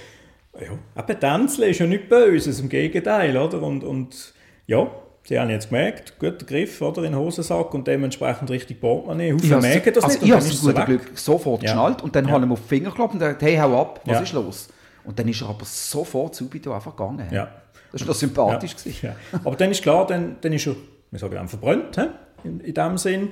ja. 0.61 1.03
Eben 1.03 1.21
Tänzeln 1.21 1.71
ist 1.71 1.79
ja 1.79 1.87
nicht 1.87 2.09
Böses, 2.09 2.61
im 2.61 2.69
Gegenteil, 2.69 3.37
oder? 3.37 3.63
Und, 3.63 3.83
und 3.85 4.35
ja, 4.67 4.91
Sie 5.25 5.39
haben 5.39 5.51
jetzt 5.51 5.69
gemerkt, 5.69 6.19
guter 6.19 6.45
Griff 6.45 6.81
oder, 6.83 7.05
in 7.05 7.13
den 7.13 7.17
Hosensack 7.17 7.73
und 7.75 7.87
dementsprechend 7.87 8.51
richtig 8.51 8.81
Portemonnaie. 8.81 9.33
Haufen 9.33 9.61
merken 9.61 9.95
das 9.95 10.03
also 10.03 10.19
nicht. 10.19 10.27
Ich 10.27 10.33
habe 10.33 10.45
es 10.45 10.61
gut 10.61 10.87
Glück 10.87 11.11
sofort 11.15 11.63
ja. 11.63 11.69
geschnallt 11.69 12.03
und 12.03 12.17
dann 12.17 12.25
ja. 12.27 12.33
habe 12.33 12.45
ich 12.45 12.49
ihm 12.49 12.53
auf 12.53 12.61
die 12.63 12.69
Finger 12.69 12.91
geklappt 12.91 13.13
und 13.13 13.21
gesagt, 13.21 13.43
hey, 13.43 13.57
hau 13.57 13.81
ab, 13.81 14.01
was 14.05 14.17
ja. 14.17 14.23
ist 14.23 14.33
los? 14.33 14.69
Und 15.05 15.19
dann 15.19 15.29
ist 15.29 15.41
er 15.41 15.49
aber 15.49 15.65
sofort 15.65 16.35
subito 16.35 16.73
einfach 16.73 16.97
gegangen. 16.97 17.29
Ja. 17.31 17.49
Das 17.93 18.01
war 18.01 18.09
noch 18.09 18.15
sympathisch. 18.15 18.75
Ja. 18.85 19.11
ja. 19.11 19.17
Aber 19.45 19.55
dann 19.55 19.71
ist 19.71 19.83
klar, 19.83 20.07
dann, 20.07 20.37
dann 20.41 20.53
ist 20.53 20.67
er, 20.67 20.75
wir 21.11 21.19
sagen, 21.21 21.49
verbrannt, 21.49 21.97
in, 22.43 22.59
in 22.61 22.75
dem 22.75 22.99
Sinn. 22.99 23.29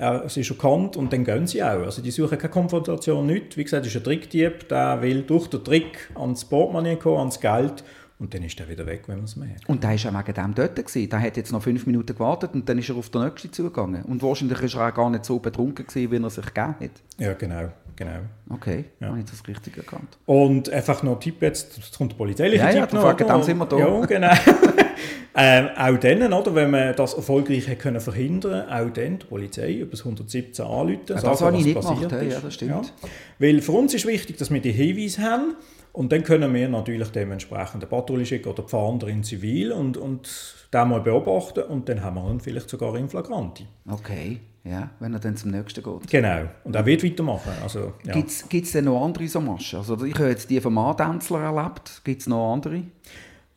Er, 0.00 0.24
es 0.24 0.34
ist 0.38 0.48
erkannt 0.48 0.96
und 0.96 1.12
dann 1.12 1.26
gehen 1.26 1.46
sie 1.46 1.62
auch. 1.62 1.82
Also 1.82 2.00
die 2.00 2.10
suchen 2.10 2.38
keine 2.38 2.50
Konfrontation, 2.50 3.26
nicht. 3.26 3.58
Wie 3.58 3.64
gesagt, 3.64 3.84
es 3.84 3.94
ist 3.94 4.00
ein 4.00 4.04
Trickdieb, 4.04 4.66
der 4.66 5.02
will 5.02 5.20
durch 5.20 5.48
den 5.48 5.62
Trick 5.62 6.10
ans 6.14 6.46
Portemonnaie 6.46 6.96
kommen, 6.96 7.18
ans 7.18 7.38
Geld 7.38 7.84
und 8.20 8.34
dann 8.34 8.42
ist 8.42 8.60
er 8.60 8.68
wieder 8.68 8.84
weg, 8.84 9.04
wenn 9.06 9.16
man 9.16 9.24
es 9.24 9.34
merkt. 9.34 9.66
Und 9.66 9.82
der 9.82 9.90
war 9.90 9.96
auch 9.96 10.26
wegen 10.26 10.34
dem 10.34 10.54
dort. 10.54 10.76
Gewesen. 10.76 11.08
Der 11.08 11.20
hat 11.20 11.36
jetzt 11.38 11.52
noch 11.52 11.62
fünf 11.62 11.86
Minuten 11.86 12.14
gewartet 12.14 12.50
und 12.52 12.68
dann 12.68 12.78
ist 12.78 12.90
er 12.90 12.96
auf 12.96 13.08
den 13.08 13.24
nächsten 13.24 13.50
zugegangen. 13.50 14.02
Und 14.04 14.22
wahrscheinlich 14.22 14.76
war 14.76 14.82
er 14.82 14.92
auch 14.92 14.94
gar 14.94 15.10
nicht 15.10 15.24
so 15.24 15.38
betrunken, 15.38 15.86
gewesen, 15.86 16.12
wie 16.12 16.22
er 16.22 16.30
sich 16.30 16.44
gegeben 16.44 16.74
hat. 16.80 16.90
Ja, 17.16 17.32
genau. 17.32 17.72
genau. 17.96 18.20
Okay, 18.50 18.84
ja. 19.00 19.08
habe 19.08 19.20
ich 19.20 19.24
das 19.24 19.48
richtig 19.48 19.78
erkannt. 19.78 20.18
Und 20.26 20.68
einfach 20.68 21.02
noch 21.02 21.14
ein 21.14 21.20
Tipp 21.20 21.40
jetzt, 21.40 21.78
es 21.78 21.96
kommt 21.96 22.12
der 22.12 22.16
polizeiliche 22.18 22.62
ja, 22.62 22.86
Tipp 22.86 22.92
ja, 22.92 23.12
noch. 23.12 23.18
Ja, 23.18 23.42
sind 23.42 23.56
wir 23.56 23.66
da. 23.66 23.78
Ja, 23.78 24.04
genau. 24.04 24.32
ähm, 25.34 25.68
auch 25.76 25.96
dann, 25.96 26.32
oder, 26.32 26.54
wenn 26.54 26.70
man 26.70 26.94
das 26.94 27.14
erfolgreich 27.14 27.78
können 27.78 28.00
verhindern 28.00 28.68
auch 28.68 28.90
dann 28.90 29.18
die 29.18 29.26
Polizei 29.26 29.78
über 29.78 29.92
das 29.92 30.00
117 30.00 30.62
anrufen. 30.62 31.00
Ja, 31.08 31.20
das 31.22 31.40
habe 31.40 31.56
ich 31.56 31.64
nicht 31.64 31.80
gemacht, 31.80 32.12
ja, 32.12 32.38
das 32.38 32.52
stimmt. 32.52 32.92
Ja. 33.02 33.08
Weil 33.38 33.62
für 33.62 33.72
uns 33.72 33.94
ist 33.94 34.06
wichtig, 34.06 34.36
dass 34.36 34.50
wir 34.50 34.60
die 34.60 34.72
Hinweise 34.72 35.22
haben, 35.22 35.54
und 35.92 36.12
dann 36.12 36.22
können 36.22 36.52
wir 36.54 36.68
natürlich 36.68 37.10
dementsprechend 37.10 37.82
eine 37.82 37.86
Patrouille 37.86 38.26
schicken 38.26 38.48
oder 38.48 38.62
die 38.62 38.68
Fahnder 38.68 39.08
in 39.08 39.22
Zivil 39.22 39.72
und, 39.72 39.96
und 39.96 40.28
den 40.72 40.88
mal 40.88 41.00
beobachten 41.00 41.64
und 41.64 41.88
dann 41.88 42.02
haben 42.02 42.16
wir 42.16 42.30
ihn 42.30 42.40
vielleicht 42.40 42.70
sogar 42.70 42.94
in 42.96 43.08
Flagranti. 43.08 43.66
Okay, 43.88 44.40
ja, 44.64 44.90
wenn 45.00 45.12
er 45.12 45.20
dann 45.20 45.36
zum 45.36 45.50
nächsten 45.50 45.82
geht. 45.82 46.10
Genau, 46.10 46.48
und 46.64 46.76
er 46.76 46.86
wird 46.86 47.02
weitermachen. 47.02 47.52
Also, 47.62 47.94
ja. 48.04 48.12
Gibt 48.12 48.30
es 48.30 48.72
denn 48.72 48.84
noch 48.84 49.04
andere 49.04 49.26
so 49.26 49.40
Maschen? 49.40 49.78
Also 49.78 50.04
ich 50.04 50.14
habe 50.14 50.28
jetzt 50.28 50.50
die 50.50 50.60
vom 50.60 50.76
Adenzler 50.78 51.40
erlebt, 51.40 52.02
gibt 52.04 52.20
es 52.20 52.26
noch 52.26 52.52
andere? 52.52 52.82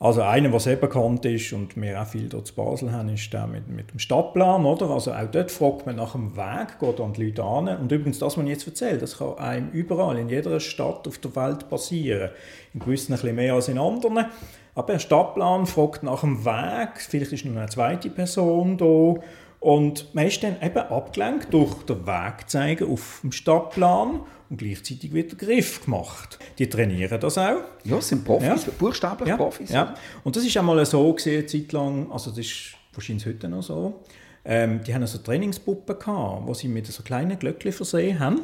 Also 0.04 0.20
einer, 0.20 0.50
der 0.50 0.60
sehr 0.60 0.76
bekannt 0.76 1.24
ist 1.24 1.54
und 1.54 1.80
wir 1.80 1.98
auch 1.98 2.06
viel 2.06 2.28
dort 2.28 2.46
zu 2.46 2.54
Basel 2.54 2.92
haben, 2.92 3.08
ist 3.08 3.32
der 3.32 3.46
mit, 3.46 3.70
mit 3.70 3.90
dem 3.90 3.98
Stadtplan. 3.98 4.66
Oder? 4.66 4.90
Also 4.90 5.14
auch 5.14 5.30
dort 5.32 5.50
fragt 5.50 5.86
man 5.86 5.96
nach 5.96 6.12
dem 6.12 6.36
Weg, 6.36 6.78
geht 6.78 7.00
an 7.00 7.14
die 7.14 7.24
Leute 7.24 7.42
an. 7.42 7.68
Und 7.68 7.90
übrigens, 7.90 8.18
das, 8.18 8.36
was 8.36 8.44
ich 8.44 8.50
jetzt 8.50 8.66
erzähle, 8.66 8.98
das 8.98 9.16
kann 9.16 9.38
einem 9.38 9.70
überall, 9.70 10.18
in 10.18 10.28
jeder 10.28 10.60
Stadt 10.60 11.08
auf 11.08 11.16
der 11.16 11.34
Welt 11.34 11.70
passieren. 11.70 12.28
In 12.74 12.80
gewissen 12.80 13.14
ein 13.14 13.18
bisschen 13.18 13.34
mehr 13.34 13.54
als 13.54 13.68
in 13.68 13.78
anderen. 13.78 14.26
Aber 14.74 14.92
ein 14.92 15.00
Stadtplan 15.00 15.64
fragt 15.64 16.02
nach 16.02 16.20
dem 16.20 16.44
Weg, 16.44 17.00
vielleicht 17.00 17.32
ist 17.32 17.46
noch 17.46 17.56
eine 17.56 17.70
zweite 17.70 18.10
Person 18.10 18.76
da. 18.76 19.22
Und 19.64 20.14
man 20.14 20.26
ist 20.26 20.42
dann 20.42 20.60
eben 20.60 20.76
abgelenkt 20.76 21.54
durch 21.54 21.84
den 21.84 22.06
Wegzeiger 22.06 22.86
auf 22.86 23.20
dem 23.22 23.32
Stadtplan 23.32 24.20
und 24.50 24.58
gleichzeitig 24.58 25.10
wird 25.14 25.30
der 25.30 25.38
Griff 25.38 25.82
gemacht. 25.86 26.38
Die 26.58 26.68
trainieren 26.68 27.18
das 27.18 27.38
auch. 27.38 27.62
Ja, 27.82 27.96
das 27.96 28.08
sind 28.08 28.26
Profis, 28.26 28.66
ja. 28.66 28.72
buchstäblich 28.78 29.30
ja. 29.30 29.38
Profis. 29.38 29.70
Ja. 29.70 29.94
Und 30.22 30.36
das 30.36 30.44
ist 30.44 30.54
einmal 30.58 30.84
so 30.84 31.10
gesehen, 31.14 31.38
eine 31.38 31.46
Zeit 31.46 31.72
lang, 31.72 32.12
also 32.12 32.28
das 32.28 32.40
ist 32.40 32.74
wahrscheinlich 32.92 33.24
heute 33.24 33.48
noch 33.48 33.62
so, 33.62 34.02
ähm, 34.44 34.84
die 34.86 34.94
haben 34.94 35.06
so 35.06 35.16
Trainingspuppen 35.16 35.98
gehabt, 35.98 36.46
wo 36.46 36.52
sie 36.52 36.68
mit 36.68 36.86
so 36.86 37.02
kleinen 37.02 37.38
Glöckchen 37.38 37.72
versehen 37.72 38.20
haben. 38.20 38.42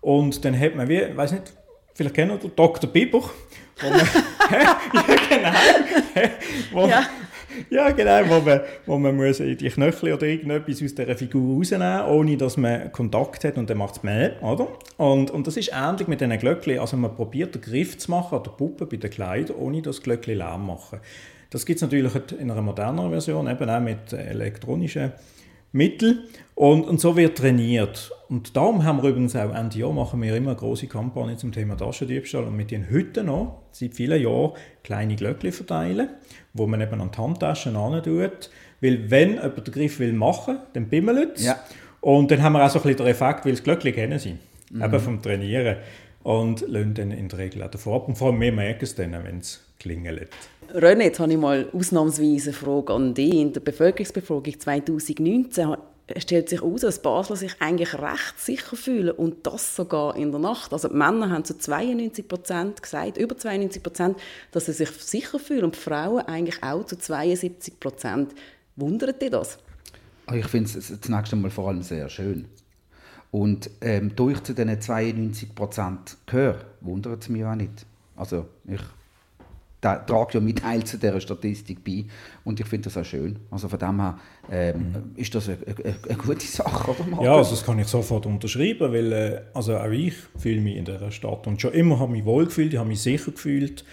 Und 0.00 0.44
dann 0.44 0.56
hat 0.56 0.76
man 0.76 0.88
wie, 0.88 1.00
ich 1.00 1.16
weiß 1.16 1.32
nicht, 1.32 1.54
vielleicht 1.92 2.14
kennt 2.14 2.44
ihr 2.44 2.50
Dr. 2.50 2.88
Biber, 2.88 3.30
wo 3.80 3.90
man, 3.90 3.98
ja, 4.52 4.80
genau, 5.28 5.58
wo, 6.70 6.86
ja. 6.86 7.04
Ja, 7.70 7.90
genau, 7.90 8.20
wo 8.28 8.40
man, 8.40 8.60
wo 8.86 8.98
man 8.98 9.16
muss 9.16 9.38
die 9.38 9.56
Knöchel 9.56 10.12
oder 10.12 10.26
irgendetwas 10.26 10.82
aus 10.82 10.94
dieser 10.94 11.16
Figur 11.16 11.56
rausnehmen 11.56 12.06
ohne 12.06 12.36
dass 12.36 12.56
man 12.56 12.92
Kontakt 12.92 13.44
hat 13.44 13.58
und 13.58 13.70
dann 13.70 13.78
macht 13.78 13.96
es 13.96 14.02
mehr, 14.02 14.42
oder? 14.42 14.68
Und, 14.96 15.30
und 15.30 15.46
das 15.46 15.56
ist 15.56 15.70
ähnlich 15.74 16.08
mit 16.08 16.20
diesen 16.20 16.38
Glöckchen. 16.38 16.78
Also 16.78 16.96
man 16.96 17.14
probiert 17.14 17.54
den 17.54 17.62
Griff 17.62 17.98
zu 17.98 18.10
machen 18.10 18.38
an 18.38 18.44
der 18.44 18.50
Puppe 18.52 18.86
bei 18.86 18.96
den 18.96 19.10
Kleidern, 19.10 19.56
ohne 19.56 19.82
dass 19.82 20.02
Glöckchen 20.02 20.38
Lärm 20.38 20.66
machen. 20.66 21.00
Das 21.50 21.64
gibt 21.64 21.76
es 21.76 21.82
natürlich 21.82 22.12
in 22.38 22.50
einer 22.50 22.62
moderneren 22.62 23.10
Version, 23.10 23.48
eben 23.48 23.70
auch 23.70 23.80
mit 23.80 24.12
elektronischen 24.12 25.12
Mittel 25.72 26.24
und, 26.54 26.84
und 26.84 27.00
so 27.00 27.16
wird 27.16 27.38
trainiert. 27.38 28.10
Und 28.28 28.56
darum 28.56 28.84
haben 28.84 29.02
wir 29.02 29.10
übrigens 29.10 29.36
auch 29.36 29.54
Ende 29.54 29.78
Jahr 29.78 29.92
machen 29.92 30.20
wir 30.22 30.34
immer 30.34 30.50
eine 30.50 30.58
große 30.58 30.86
Kampagne 30.86 31.36
zum 31.36 31.52
Thema 31.52 31.76
Taschendiebstahl 31.76 32.44
und 32.44 32.56
mit 32.56 32.70
den 32.70 32.90
heute 32.90 33.22
noch 33.22 33.62
seit 33.72 33.94
vielen 33.94 34.20
Jahren 34.20 34.52
kleine 34.82 35.16
Glöckchen 35.16 35.52
verteilen, 35.52 36.08
wo 36.56 36.66
man 36.66 36.80
eben 36.80 37.00
an 37.00 37.10
die 37.10 37.18
Handtaschen 37.18 37.74
tut. 37.74 38.50
Weil 38.80 39.10
wenn 39.10 39.34
jemand 39.34 39.66
den 39.66 39.74
Griff 39.74 39.98
will 39.98 40.12
machen, 40.12 40.58
dann 40.72 40.88
bimmelt 40.88 41.36
es. 41.36 41.46
Ja. 41.46 41.58
Und 42.00 42.30
dann 42.30 42.42
haben 42.42 42.52
wir 42.52 42.64
auch 42.64 42.70
so 42.70 42.78
ein 42.78 42.82
bisschen 42.82 42.98
den 42.98 43.06
Effekt, 43.06 43.44
weil 43.44 43.52
das 43.52 43.62
Glöckchen 43.62 43.92
kennen 43.92 44.18
sie, 44.18 44.36
mhm. 44.70 44.82
eben 44.82 45.00
vom 45.00 45.22
Trainieren 45.22 45.76
und 46.22 46.62
lassen 46.68 46.94
dann 46.94 47.10
in 47.10 47.28
der 47.28 47.38
Regel 47.38 47.62
auch 47.62 47.70
davor 47.70 47.96
ab. 47.96 48.08
Und 48.08 48.16
vor 48.16 48.28
allem 48.28 48.40
wir 48.40 48.52
merken 48.52 48.84
es 48.84 48.94
dann, 48.94 49.12
wenn 49.12 49.38
es 49.38 49.64
klingelt. 49.78 50.28
René, 50.74 51.04
jetzt 51.04 51.20
habe 51.20 51.32
ich 51.32 51.38
mal 51.38 51.68
ausnahmsweise 51.72 52.50
eine 52.50 52.52
Frage 52.52 52.92
an 52.92 53.14
dich. 53.14 53.34
In 53.34 53.52
der 53.52 53.60
Bevölkerungsbefragung 53.60 54.58
2019 54.58 55.76
stellt 56.18 56.48
sich 56.48 56.62
aus, 56.62 56.82
dass 56.82 57.02
Basler 57.02 57.36
sich 57.36 57.56
eigentlich 57.60 57.94
recht 57.94 58.38
sicher 58.38 58.76
fühlen 58.76 59.10
und 59.10 59.46
das 59.46 59.74
sogar 59.74 60.16
in 60.16 60.30
der 60.30 60.40
Nacht. 60.40 60.72
Also 60.72 60.88
die 60.88 60.94
Männer 60.94 61.30
haben 61.30 61.44
zu 61.44 61.58
92 61.58 62.28
Prozent 62.28 62.82
gesagt, 62.82 63.16
über 63.18 63.36
92 63.36 63.82
Prozent, 63.82 64.18
dass 64.52 64.66
sie 64.66 64.72
sich 64.72 64.90
sicher 64.90 65.38
fühlen 65.38 65.64
und 65.64 65.74
die 65.74 65.80
Frauen 65.80 66.20
eigentlich 66.20 66.62
auch 66.62 66.84
zu 66.84 66.96
72 66.96 67.80
Prozent. 67.80 68.34
Wundert 68.76 69.20
dich 69.20 69.30
das? 69.30 69.58
Ah, 70.26 70.34
ich 70.34 70.46
finde 70.46 70.70
es 70.78 71.00
zunächst 71.00 71.32
einmal 71.32 71.50
vor 71.50 71.68
allem 71.68 71.82
sehr 71.82 72.08
schön. 72.08 72.46
Und 73.30 73.70
ähm, 73.80 74.14
durch 74.14 74.42
zu 74.44 74.54
diesen 74.54 74.80
92 74.80 75.54
Prozent 75.54 76.16
gehöre, 76.26 76.64
wundert 76.80 77.22
es 77.22 77.28
mich 77.28 77.44
auch 77.44 77.54
nicht. 77.54 77.84
Also 78.14 78.46
ich 78.66 78.80
da, 79.80 79.96
trage 79.96 80.34
ja 80.34 80.40
mit 80.40 80.60
Teil 80.60 80.84
zu 80.84 80.98
dieser 80.98 81.20
Statistik 81.20 81.84
bei 81.84 82.06
und 82.44 82.58
ich 82.58 82.66
finde 82.66 82.84
das 82.84 82.96
auch 82.96 83.04
schön. 83.04 83.38
Also 83.50 83.68
von 83.68 83.78
dem 83.78 84.00
her 84.00 84.18
ähm, 84.50 84.78
mhm. 84.78 84.94
ist 85.16 85.34
das 85.34 85.48
eine, 85.48 85.58
eine, 85.66 85.94
eine, 86.08 86.18
gute 86.18 86.46
Sache, 86.46 86.90
oder 86.90 87.08
Markus? 87.08 87.24
Ja, 87.24 87.34
also 87.34 87.50
das 87.50 87.64
kann 87.64 87.78
ich 87.78 87.86
sofort 87.86 88.26
unterschreiben, 88.26 88.92
weil 88.92 89.12
äh, 89.12 89.40
also 89.54 89.76
auch 89.76 89.90
ich 89.90 90.14
fühle 90.36 90.60
mich 90.60 90.76
in 90.76 90.84
dieser 90.84 91.10
Stadt 91.10 91.46
und 91.46 91.60
schon 91.60 91.72
immer 91.72 91.98
habe 91.98 92.12
ich 92.12 92.18
mich 92.18 92.24
wohl 92.24 92.46
gefühlt, 92.46 92.72
ich 92.72 92.78
habe 92.78 92.88
mich 92.88 93.02
sicher 93.02 93.30
gefühlt 93.30 93.84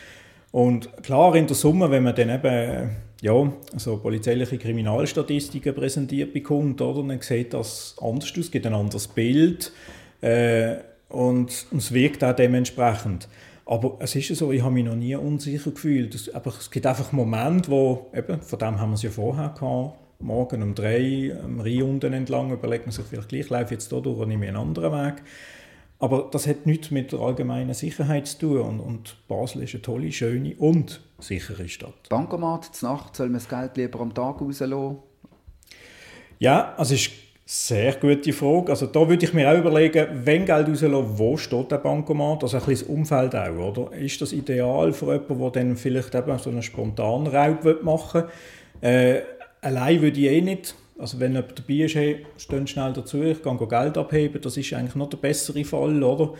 und 0.52 1.04
klar 1.04 1.36
in 1.36 1.48
der 1.48 1.56
Summe, 1.56 1.90
wenn 1.92 2.04
man 2.04 2.16
dann 2.16 2.30
eben 2.30 2.92
ja, 3.24 3.54
also 3.74 3.98
polizeiliche 3.98 4.58
Kriminalstatistiken 4.58 5.74
präsentiert 5.74 6.34
bekommt, 6.34 6.82
oder, 6.82 7.08
dann 7.08 7.22
sieht 7.22 7.54
das 7.54 7.96
anders 8.02 8.32
aus, 8.32 8.38
es 8.38 8.52
gibt 8.52 8.66
ein 8.68 8.74
anderes 8.74 9.08
Bild 9.08 9.72
äh, 10.20 10.76
und, 11.08 11.68
und 11.72 11.78
es 11.78 11.94
wirkt 11.94 12.24
auch 12.24 12.36
dementsprechend. 12.36 13.30
Aber 13.66 13.98
es 14.00 14.16
ist 14.16 14.30
ja 14.30 14.36
so, 14.36 14.52
ich 14.52 14.62
habe 14.62 14.74
mich 14.74 14.84
noch 14.84 14.96
nie 14.96 15.16
unsicher 15.16 15.72
gefühlt. 15.72 16.16
Es, 16.16 16.34
aber 16.34 16.54
es 16.60 16.70
gibt 16.70 16.86
einfach 16.86 17.12
Momente, 17.12 17.72
wo, 17.72 18.08
eben, 18.14 18.42
von 18.42 18.60
dem 18.60 18.80
haben 18.80 18.92
wir 18.92 18.96
es 18.96 19.04
ja 19.04 19.10
vorher 19.10 19.50
gehabt, 19.50 19.98
morgen 20.20 20.62
um 20.62 20.76
drei 20.76 21.36
am 21.44 21.60
Rhein 21.62 21.84
unten 21.84 22.14
entlang, 22.14 22.52
überlegt 22.52 22.86
man 22.86 22.92
sich 22.92 23.06
vielleicht 23.06 23.30
gleich, 23.30 23.50
laufe 23.50 23.74
jetzt 23.74 23.90
hier 23.90 24.02
durch 24.02 24.18
oder 24.18 24.26
nehme 24.26 24.48
einen 24.48 24.58
anderen 24.58 24.92
Weg. 24.92 25.24
Aber 26.00 26.28
das 26.30 26.48
hat 26.48 26.66
nichts 26.66 26.92
mit 26.92 27.14
der 27.14 27.20
allgemeinen 27.20 27.74
Sicherheit 27.74 28.28
zu 28.28 28.40
tun. 28.40 28.60
Und, 28.60 28.80
und 28.82 29.28
Basel 29.30 29.64
ist 29.64 29.74
eine 29.74 29.84
tolle, 29.84 30.12
schöne 30.12 30.54
und 30.56 31.00
sichere 31.20 31.70
Stadt. 31.70 32.10
Bankomat, 32.10 32.76
zur 32.76 32.90
Nacht 32.90 33.16
soll 33.16 33.28
man 33.28 33.36
das 33.36 33.48
Geld 33.48 33.78
lieber 33.78 34.02
am 34.02 34.14
Tag 34.14 34.42
rauslassen? 34.42 34.98
Ja, 36.40 36.74
also 36.76 36.94
es 36.96 37.08
ist 37.08 37.12
sehr 37.46 37.94
gute 37.96 38.32
Frage. 38.32 38.72
Also 38.72 38.86
da 38.86 39.08
würde 39.08 39.26
ich 39.26 39.34
mir 39.34 39.52
auch 39.52 39.58
überlegen, 39.58 40.08
wenn 40.24 40.46
Geld 40.46 40.68
rauslassen, 40.68 41.18
wo 41.18 41.38
steht 41.38 41.72
der 41.72 41.78
Bankomat? 41.78 42.44
Also 42.44 42.58
ein 42.58 42.64
bisschen 42.64 42.88
das 42.88 42.96
Umfeld 42.96 43.36
auch, 43.36 43.58
oder? 43.58 43.98
Ist 43.98 44.22
das 44.22 44.32
ideal 44.32 44.94
für 44.94 45.14
jemanden, 45.14 45.40
der 45.40 45.50
dann 45.52 45.76
vielleicht 45.76 46.16
eben 46.16 46.38
so 46.40 46.50
einen 46.50 46.64
spontanen 46.64 47.28
Raub 47.28 47.84
machen 47.84 48.24
will? 48.82 48.90
Äh, 48.90 49.22
allein 49.62 50.02
würde 50.02 50.20
ich 50.20 50.28
eh 50.28 50.42
nicht, 50.42 50.76
also 50.98 51.20
wenn 51.20 51.34
jemand 51.34 51.58
dabei 51.58 51.74
ist, 51.74 51.96
hey, 51.96 52.26
stehen 52.38 52.68
schnell 52.68 52.94
dazu, 52.94 53.22
ich 53.24 53.42
kann 53.42 53.58
Geld 53.58 53.98
abheben, 53.98 54.42
das 54.42 54.58
ist 54.58 54.74
eigentlich 54.74 54.96
noch 54.96 55.10
der 55.10 55.18
bessere 55.18 55.64
Fall, 55.66 56.02
oder? 56.02 56.34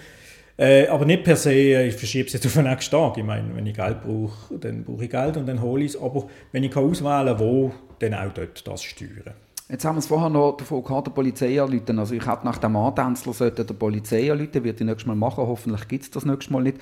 Äh, 0.56 0.88
aber 0.88 1.06
nicht 1.06 1.24
per 1.24 1.36
se, 1.36 1.52
äh, 1.52 1.88
ich 1.88 1.96
verschiebe 1.96 2.28
es 2.28 2.34
jetzt 2.34 2.46
auf 2.46 2.54
den 2.54 2.66
nächsten 2.66 2.92
Tag. 2.92 3.18
Ich 3.18 3.24
meine, 3.24 3.56
wenn 3.56 3.66
ich 3.66 3.76
Geld 3.76 4.04
brauche, 4.04 4.58
dann 4.60 4.84
brauche 4.84 5.04
ich 5.04 5.10
Geld 5.10 5.36
und 5.36 5.48
dann 5.48 5.62
hole 5.62 5.84
ich 5.84 5.96
es. 5.96 6.02
Aber 6.02 6.28
wenn 6.52 6.64
ich 6.64 6.76
auswählen 6.76 7.26
kann, 7.26 7.40
wo, 7.40 7.72
dann 8.00 8.14
auch 8.14 8.32
dort 8.32 8.66
das 8.68 8.84
steuern. 8.84 9.34
Jetzt 9.70 9.86
haben 9.86 9.96
wir 9.96 10.00
es 10.00 10.08
vorher 10.08 10.30
noch 10.30 10.58
davon 10.58 10.84
gehabt, 10.84 11.08
der 11.08 11.12
Polizei 11.12 11.62
anrufen. 11.62 11.98
Also 11.98 12.14
ich 12.16 12.26
hätte 12.26 12.46
nach 12.46 12.58
dem 12.58 12.76
Antänzler 12.76 13.34
sollte 13.34 13.66
der 13.66 13.74
Polizei 13.74 14.32
anrufen, 14.32 14.64
wird 14.64 14.80
ich 14.80 14.86
nächstes 14.86 15.08
Mal 15.08 15.16
machen, 15.16 15.48
hoffentlich 15.48 15.88
gibt 15.88 16.04
es 16.04 16.12
das 16.12 16.26
nächstes 16.26 16.52
Mal 16.52 16.64
nicht 16.64 16.78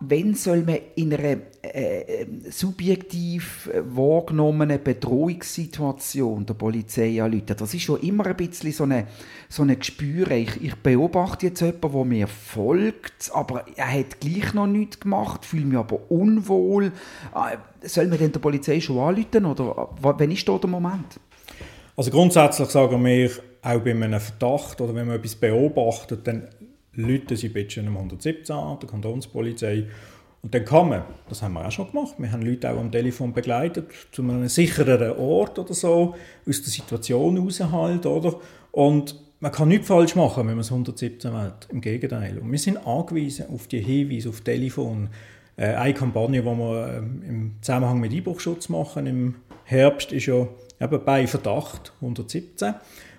wenn 0.00 0.34
soll 0.34 0.62
man 0.62 0.78
in 0.94 1.14
einer 1.14 1.38
äh, 1.62 2.26
subjektiv 2.50 3.70
wahrgenommenen 3.74 4.82
Bedrohungssituation 4.82 6.46
der 6.46 6.54
Polizei 6.54 7.22
anrufen? 7.22 7.54
Das 7.56 7.74
ist 7.74 7.82
schon 7.82 8.00
immer 8.00 8.26
ein 8.26 8.36
bisschen 8.36 8.72
so 8.72 8.84
ein 8.84 9.06
so 9.48 9.62
eine 9.62 9.76
Gespür. 9.76 10.30
Ich, 10.30 10.62
ich, 10.62 10.74
beobachte 10.76 11.46
jetzt 11.46 11.60
jemanden, 11.60 11.92
der 11.92 12.04
mir 12.04 12.26
folgt, 12.26 13.30
aber 13.32 13.64
er 13.76 13.92
hat 13.92 14.20
gleich 14.20 14.54
noch 14.54 14.66
nichts 14.66 15.00
gemacht, 15.00 15.44
fühle 15.44 15.66
mich 15.66 15.78
aber 15.78 16.10
unwohl. 16.10 16.86
Äh, 17.34 17.88
soll 17.88 18.08
man 18.08 18.18
denn 18.18 18.32
der 18.32 18.40
Polizei 18.40 18.80
schon 18.80 18.98
anrufen 18.98 19.46
oder 19.46 19.90
wann 20.00 20.30
ist 20.30 20.48
da 20.48 20.58
der 20.58 20.70
Moment? 20.70 21.20
Also 21.96 22.10
grundsätzlich 22.10 22.68
sagen 22.68 23.04
wir, 23.04 23.30
auch 23.62 23.80
bei 23.80 23.90
einem 23.90 24.20
Verdacht 24.20 24.80
oder 24.80 24.94
wenn 24.94 25.08
man 25.08 25.16
etwas 25.16 25.34
beobachtet, 25.34 26.26
dann 26.26 26.48
Leute 26.92 27.36
sie 27.36 27.48
bitte 27.48 27.80
um 27.80 27.96
117 27.96 28.54
an, 28.54 28.78
der 28.78 28.88
Kantonspolizei. 28.88 29.86
Und 30.42 30.54
dann 30.54 30.64
kann 30.64 30.88
man, 30.88 31.02
das 31.28 31.42
haben 31.42 31.54
wir 31.54 31.66
auch 31.66 31.72
schon 31.72 31.90
gemacht, 31.90 32.14
wir 32.18 32.30
haben 32.30 32.42
Leute 32.42 32.70
auch 32.70 32.78
am 32.78 32.92
Telefon 32.92 33.32
begleitet, 33.32 33.90
zu 34.12 34.22
einem 34.22 34.46
sichereren 34.46 35.16
Ort 35.18 35.58
oder 35.58 35.74
so, 35.74 36.14
aus 36.48 36.62
der 36.62 36.70
Situation 36.70 37.38
raus 37.38 37.60
halt, 37.60 38.06
oder? 38.06 38.36
Und 38.70 39.18
man 39.40 39.50
kann 39.50 39.68
nichts 39.68 39.88
falsch 39.88 40.14
machen, 40.14 40.46
wenn 40.46 40.54
man 40.54 40.60
es 40.60 40.70
117 40.70 41.32
wählt. 41.32 41.68
Im 41.70 41.80
Gegenteil. 41.80 42.38
Und 42.38 42.52
wir 42.52 42.58
sind 42.58 42.86
angewiesen 42.86 43.46
auf 43.52 43.66
die 43.66 43.80
Hinweise, 43.80 44.28
auf 44.28 44.40
Telefon. 44.42 45.08
Äh, 45.56 45.74
eine 45.74 45.94
Kampagne, 45.94 46.42
die 46.42 46.46
wir 46.46 46.86
äh, 46.86 46.98
im 46.98 47.56
Zusammenhang 47.60 48.00
mit 48.00 48.12
Einbruchschutz 48.12 48.68
machen 48.68 49.06
im 49.06 49.34
Herbst, 49.64 50.12
ist 50.12 50.26
ja 50.26 50.46
eben 50.80 51.04
bei 51.04 51.26
Verdacht 51.26 51.92
117. 52.00 52.74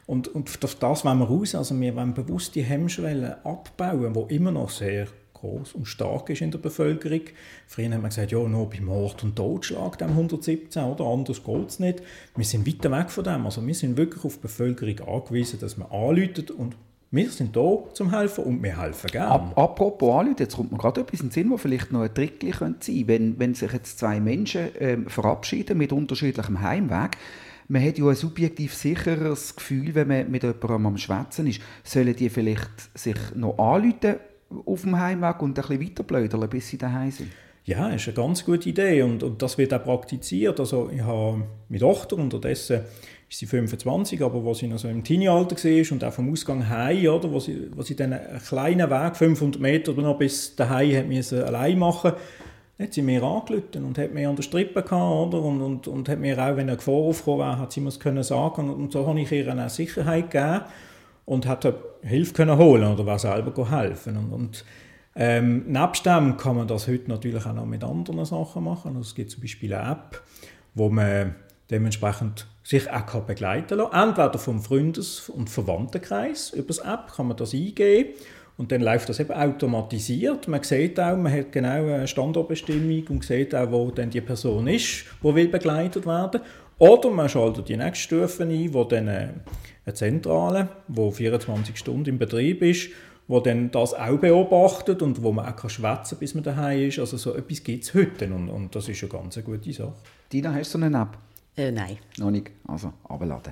Und, 0.05 0.29
und 0.29 0.63
auf 0.63 0.75
das 0.75 1.03
wollen 1.03 1.19
wir 1.19 1.27
raus. 1.27 1.53
Also 1.55 1.79
wir 1.79 1.95
wollen 1.95 2.13
bewusst 2.13 2.55
die 2.55 2.63
Hemmschwelle 2.63 3.45
abbauen, 3.45 4.13
die 4.13 4.35
immer 4.35 4.51
noch 4.51 4.69
sehr 4.69 5.07
groß 5.33 5.73
und 5.73 5.85
stark 5.85 6.29
ist 6.29 6.41
in 6.41 6.51
der 6.51 6.59
Bevölkerung. 6.59 7.21
Früher 7.67 7.91
haben 7.91 8.01
wir 8.01 8.09
gesagt, 8.09 8.31
ja, 8.31 8.39
nur 8.39 8.69
bei 8.69 8.79
Mord 8.79 9.23
und 9.23 9.35
Totschlag, 9.35 9.97
dem 9.97 10.09
117, 10.09 10.83
oder 10.83 11.05
anders 11.05 11.43
geht 11.43 11.69
es 11.69 11.79
nicht. 11.79 12.01
Wir 12.35 12.45
sind 12.45 12.65
weit 12.65 12.91
weg 12.91 13.11
von 13.11 13.23
dem. 13.23 13.45
Also 13.45 13.65
wir 13.65 13.75
sind 13.75 13.97
wirklich 13.97 14.23
auf 14.23 14.35
die 14.35 14.41
Bevölkerung 14.41 14.99
angewiesen, 15.07 15.59
dass 15.59 15.77
man 15.77 15.91
anläutet 15.91 16.51
und 16.51 16.75
wir 17.09 17.29
sind 17.29 17.55
da 17.55 17.83
zum 17.93 18.11
helfen 18.13 18.43
und 18.43 18.61
wir 18.61 18.81
helfen 18.81 19.09
gerne. 19.09 19.31
Ap 19.31 19.57
apropos 19.57 20.13
Anleute, 20.13 20.43
jetzt 20.43 20.57
kommt 20.57 20.73
mir 20.73 20.77
gerade 20.77 21.01
etwas 21.01 21.21
in 21.21 21.27
den 21.27 21.31
Sinn, 21.31 21.49
wo 21.49 21.57
vielleicht 21.57 21.91
noch 21.91 22.01
ein 22.01 22.13
Trick 22.13 22.39
sein 22.41 22.51
könnte. 22.51 23.07
Wenn, 23.07 23.39
wenn 23.39 23.53
sich 23.53 23.71
jetzt 23.71 23.99
zwei 23.99 24.19
Menschen 24.19 24.69
ähm, 24.77 25.07
verabschieden 25.07 25.77
mit 25.77 25.93
unterschiedlichem 25.93 26.61
Heimweg, 26.61 27.17
man 27.67 27.83
hat 27.83 27.97
ja 27.97 28.07
ein 28.07 28.15
subjektiv 28.15 28.73
sicheres 28.73 29.55
Gefühl, 29.55 29.93
wenn 29.95 30.07
man 30.07 30.31
mit 30.31 30.43
jemandem 30.43 30.85
am 30.85 30.97
Schwätzen 30.97 31.47
ist. 31.47 31.61
Sollen 31.83 32.15
die 32.15 32.29
vielleicht 32.29 32.97
sich 32.97 33.17
noch 33.35 33.57
anrufen 33.57 34.15
auf 34.65 34.81
dem 34.81 34.97
Heimweg 34.97 35.41
und 35.41 35.59
ein 35.59 35.67
bisschen 35.67 35.81
weiterblödeln, 35.81 36.49
bis 36.49 36.69
sie 36.69 36.77
daheim 36.77 37.11
sind? 37.11 37.29
Ja, 37.65 37.89
das 37.89 38.01
ist 38.01 38.07
eine 38.07 38.15
ganz 38.15 38.45
gute 38.45 38.69
Idee 38.69 39.01
und, 39.01 39.23
und 39.23 39.41
das 39.41 39.57
wird 39.57 39.73
auch 39.73 39.83
praktiziert. 39.83 40.57
Also 40.57 40.89
ich 40.89 41.01
habe 41.01 41.43
meine 41.67 41.79
Tochter, 41.81 42.15
unterdessen 42.15 42.81
ist 43.29 43.39
sie 43.39 43.45
25, 43.45 44.21
aber 44.21 44.41
wo 44.41 44.53
sie 44.53 44.67
noch 44.67 44.79
so 44.79 44.87
im 44.87 45.03
Teenie-Alter 45.03 45.57
war 45.57 45.91
und 45.91 46.03
auch 46.05 46.13
vom 46.13 46.31
Ausgang 46.31 46.69
heim, 46.69 47.07
oder, 47.07 47.29
wo 47.29 47.41
sie, 47.41 47.69
wo 47.75 47.81
sie 47.81 47.97
dann 47.97 48.13
einen 48.13 48.39
kleinen 48.39 48.89
Weg, 48.89 49.17
500 49.17 49.61
Meter 49.61 49.91
oder 49.91 50.03
noch 50.03 50.17
bis 50.17 50.55
daheim 50.55 50.95
hat 50.95 51.07
müssen 51.07 51.43
allein 51.43 51.77
machen 51.77 52.13
dann 52.77 52.87
hat 52.87 52.93
sie 52.93 53.01
mir 53.01 53.23
angerufen 53.23 53.85
und 53.85 53.97
hat 53.97 54.13
mir 54.13 54.29
an 54.29 54.35
der 54.35 54.43
Strippe 54.43 54.83
gehabt, 54.83 54.93
oder? 55.33 55.41
Und, 55.41 55.61
und, 55.61 55.87
und 55.87 56.09
hat 56.09 56.19
mir 56.19 56.37
auch, 56.37 56.55
wenn 56.55 56.69
eine 56.69 56.77
Gefahr 56.77 56.93
aufgekommen 56.93 57.39
wäre, 57.39 57.59
hat 57.59 57.71
sie 57.71 57.81
mir 57.81 57.91
können 57.91 58.23
sagen. 58.23 58.69
Und, 58.69 58.75
und 58.75 58.91
so 58.91 59.07
habe 59.07 59.19
ich 59.19 59.31
ihr 59.31 59.51
auch 59.51 59.69
Sicherheit 59.69 60.29
gegeben 60.29 60.61
und 61.25 61.47
hat 61.47 61.67
Hilfe 62.03 62.33
können 62.33 62.57
holen 62.57 62.91
oder 62.91 63.05
war 63.05 63.17
selber 63.17 63.69
helfen. 63.71 64.17
Und, 64.17 64.31
und 64.31 64.65
ähm, 65.15 65.65
nebst 65.67 66.05
dem 66.05 66.37
kann 66.37 66.55
man 66.55 66.67
das 66.67 66.87
heute 66.87 67.09
natürlich 67.09 67.45
auch 67.47 67.53
noch 67.53 67.65
mit 67.65 67.83
anderen 67.83 68.23
Sachen 68.25 68.63
machen. 68.63 68.89
Also 68.89 69.01
es 69.01 69.15
gibt 69.15 69.31
zum 69.31 69.41
Beispiel 69.41 69.73
eine 69.73 69.91
App, 69.93 70.21
wo 70.75 70.89
man 70.89 71.35
dementsprechend 71.71 72.47
sich 72.63 72.91
auch 72.91 73.21
begleiten 73.21 73.79
kann. 73.79 74.09
Entweder 74.09 74.37
vom 74.37 74.61
Freundes- 74.61 75.29
und 75.29 75.49
Verwandtenkreis. 75.49 76.51
Über 76.51 76.67
das 76.67 76.77
App 76.79 77.13
kann 77.15 77.27
man 77.27 77.37
das 77.37 77.53
eingeben 77.53 78.13
und 78.57 78.71
dann 78.71 78.81
läuft 78.81 79.07
das 79.07 79.19
eben 79.19 79.31
automatisiert. 79.31 80.47
Man 80.47 80.63
sieht 80.63 80.99
auch, 80.99 81.15
man 81.15 81.31
hat 81.31 81.51
genau 81.51 81.85
eine 81.85 82.07
Standortbestimmung 82.07 83.03
und 83.09 83.23
sieht 83.23 83.53
auch, 83.53 83.71
wo 83.71 83.91
dann 83.91 84.09
die 84.09 84.21
Person 84.21 84.67
ist, 84.67 85.05
die 85.23 85.35
will 85.35 85.47
begleitet 85.47 86.05
werden. 86.05 86.41
Oder 86.79 87.09
man 87.09 87.29
schaltet 87.29 87.69
die 87.69 87.77
nächste 87.77 88.03
Stufe 88.03 88.43
ein, 88.43 88.73
wo 88.73 88.83
dann 88.83 89.07
eine 89.07 89.43
Zentrale, 89.93 90.69
die 90.87 91.11
24 91.11 91.77
Stunden 91.77 92.09
im 92.09 92.17
Betrieb 92.17 92.61
ist, 92.61 92.89
wo 93.27 93.39
dann 93.39 93.71
das 93.71 93.93
auch 93.93 94.17
beobachtet 94.17 95.01
und 95.01 95.21
wo 95.21 95.31
man 95.31 95.45
auch 95.45 95.55
kann 95.55 95.69
schwätzen 95.69 96.17
bis 96.19 96.33
man 96.33 96.43
daheim 96.43 96.87
ist. 96.87 96.99
Also 96.99 97.17
so 97.17 97.35
etwas 97.35 97.63
gibt 97.63 97.83
es 97.83 97.93
heute 97.93 98.25
und, 98.25 98.49
und 98.49 98.75
das 98.75 98.89
ist 98.89 99.01
eine 99.03 99.11
ganz 99.11 99.43
gute 99.43 99.73
Sache. 99.73 99.93
Dina, 100.31 100.53
hast 100.53 100.73
du 100.73 100.79
eine 100.79 100.97
App? 100.97 101.17
Äh, 101.57 101.71
nein. 101.71 101.97
Noch 102.19 102.29
nicht, 102.29 102.51
also 102.67 102.93
abladen. 103.09 103.51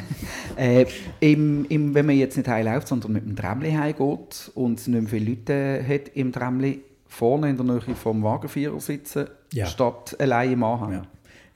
äh, 0.56 0.86
im, 1.18 1.66
im, 1.68 1.94
wenn 1.94 2.06
man 2.06 2.16
jetzt 2.16 2.36
nicht 2.36 2.48
heimläuft, 2.48 2.86
sondern 2.86 3.12
mit 3.12 3.26
dem 3.26 3.34
Tramli 3.34 3.72
heimgeht 3.72 4.52
und 4.54 4.86
nicht 4.86 5.00
mehr 5.00 5.10
viele 5.10 5.30
Leute 5.30 5.84
hat 5.86 6.14
im 6.14 6.32
Tramli, 6.32 6.80
vorne 7.08 7.50
in 7.50 7.56
der 7.56 7.66
Nähe 7.66 7.96
vom 7.96 8.22
Wagenführer 8.22 8.78
sitzen, 8.78 9.26
ja. 9.52 9.66
statt 9.66 10.16
allein 10.20 10.52
im 10.52 10.62
Anhang. 10.62 10.92
Ja. 10.92 11.02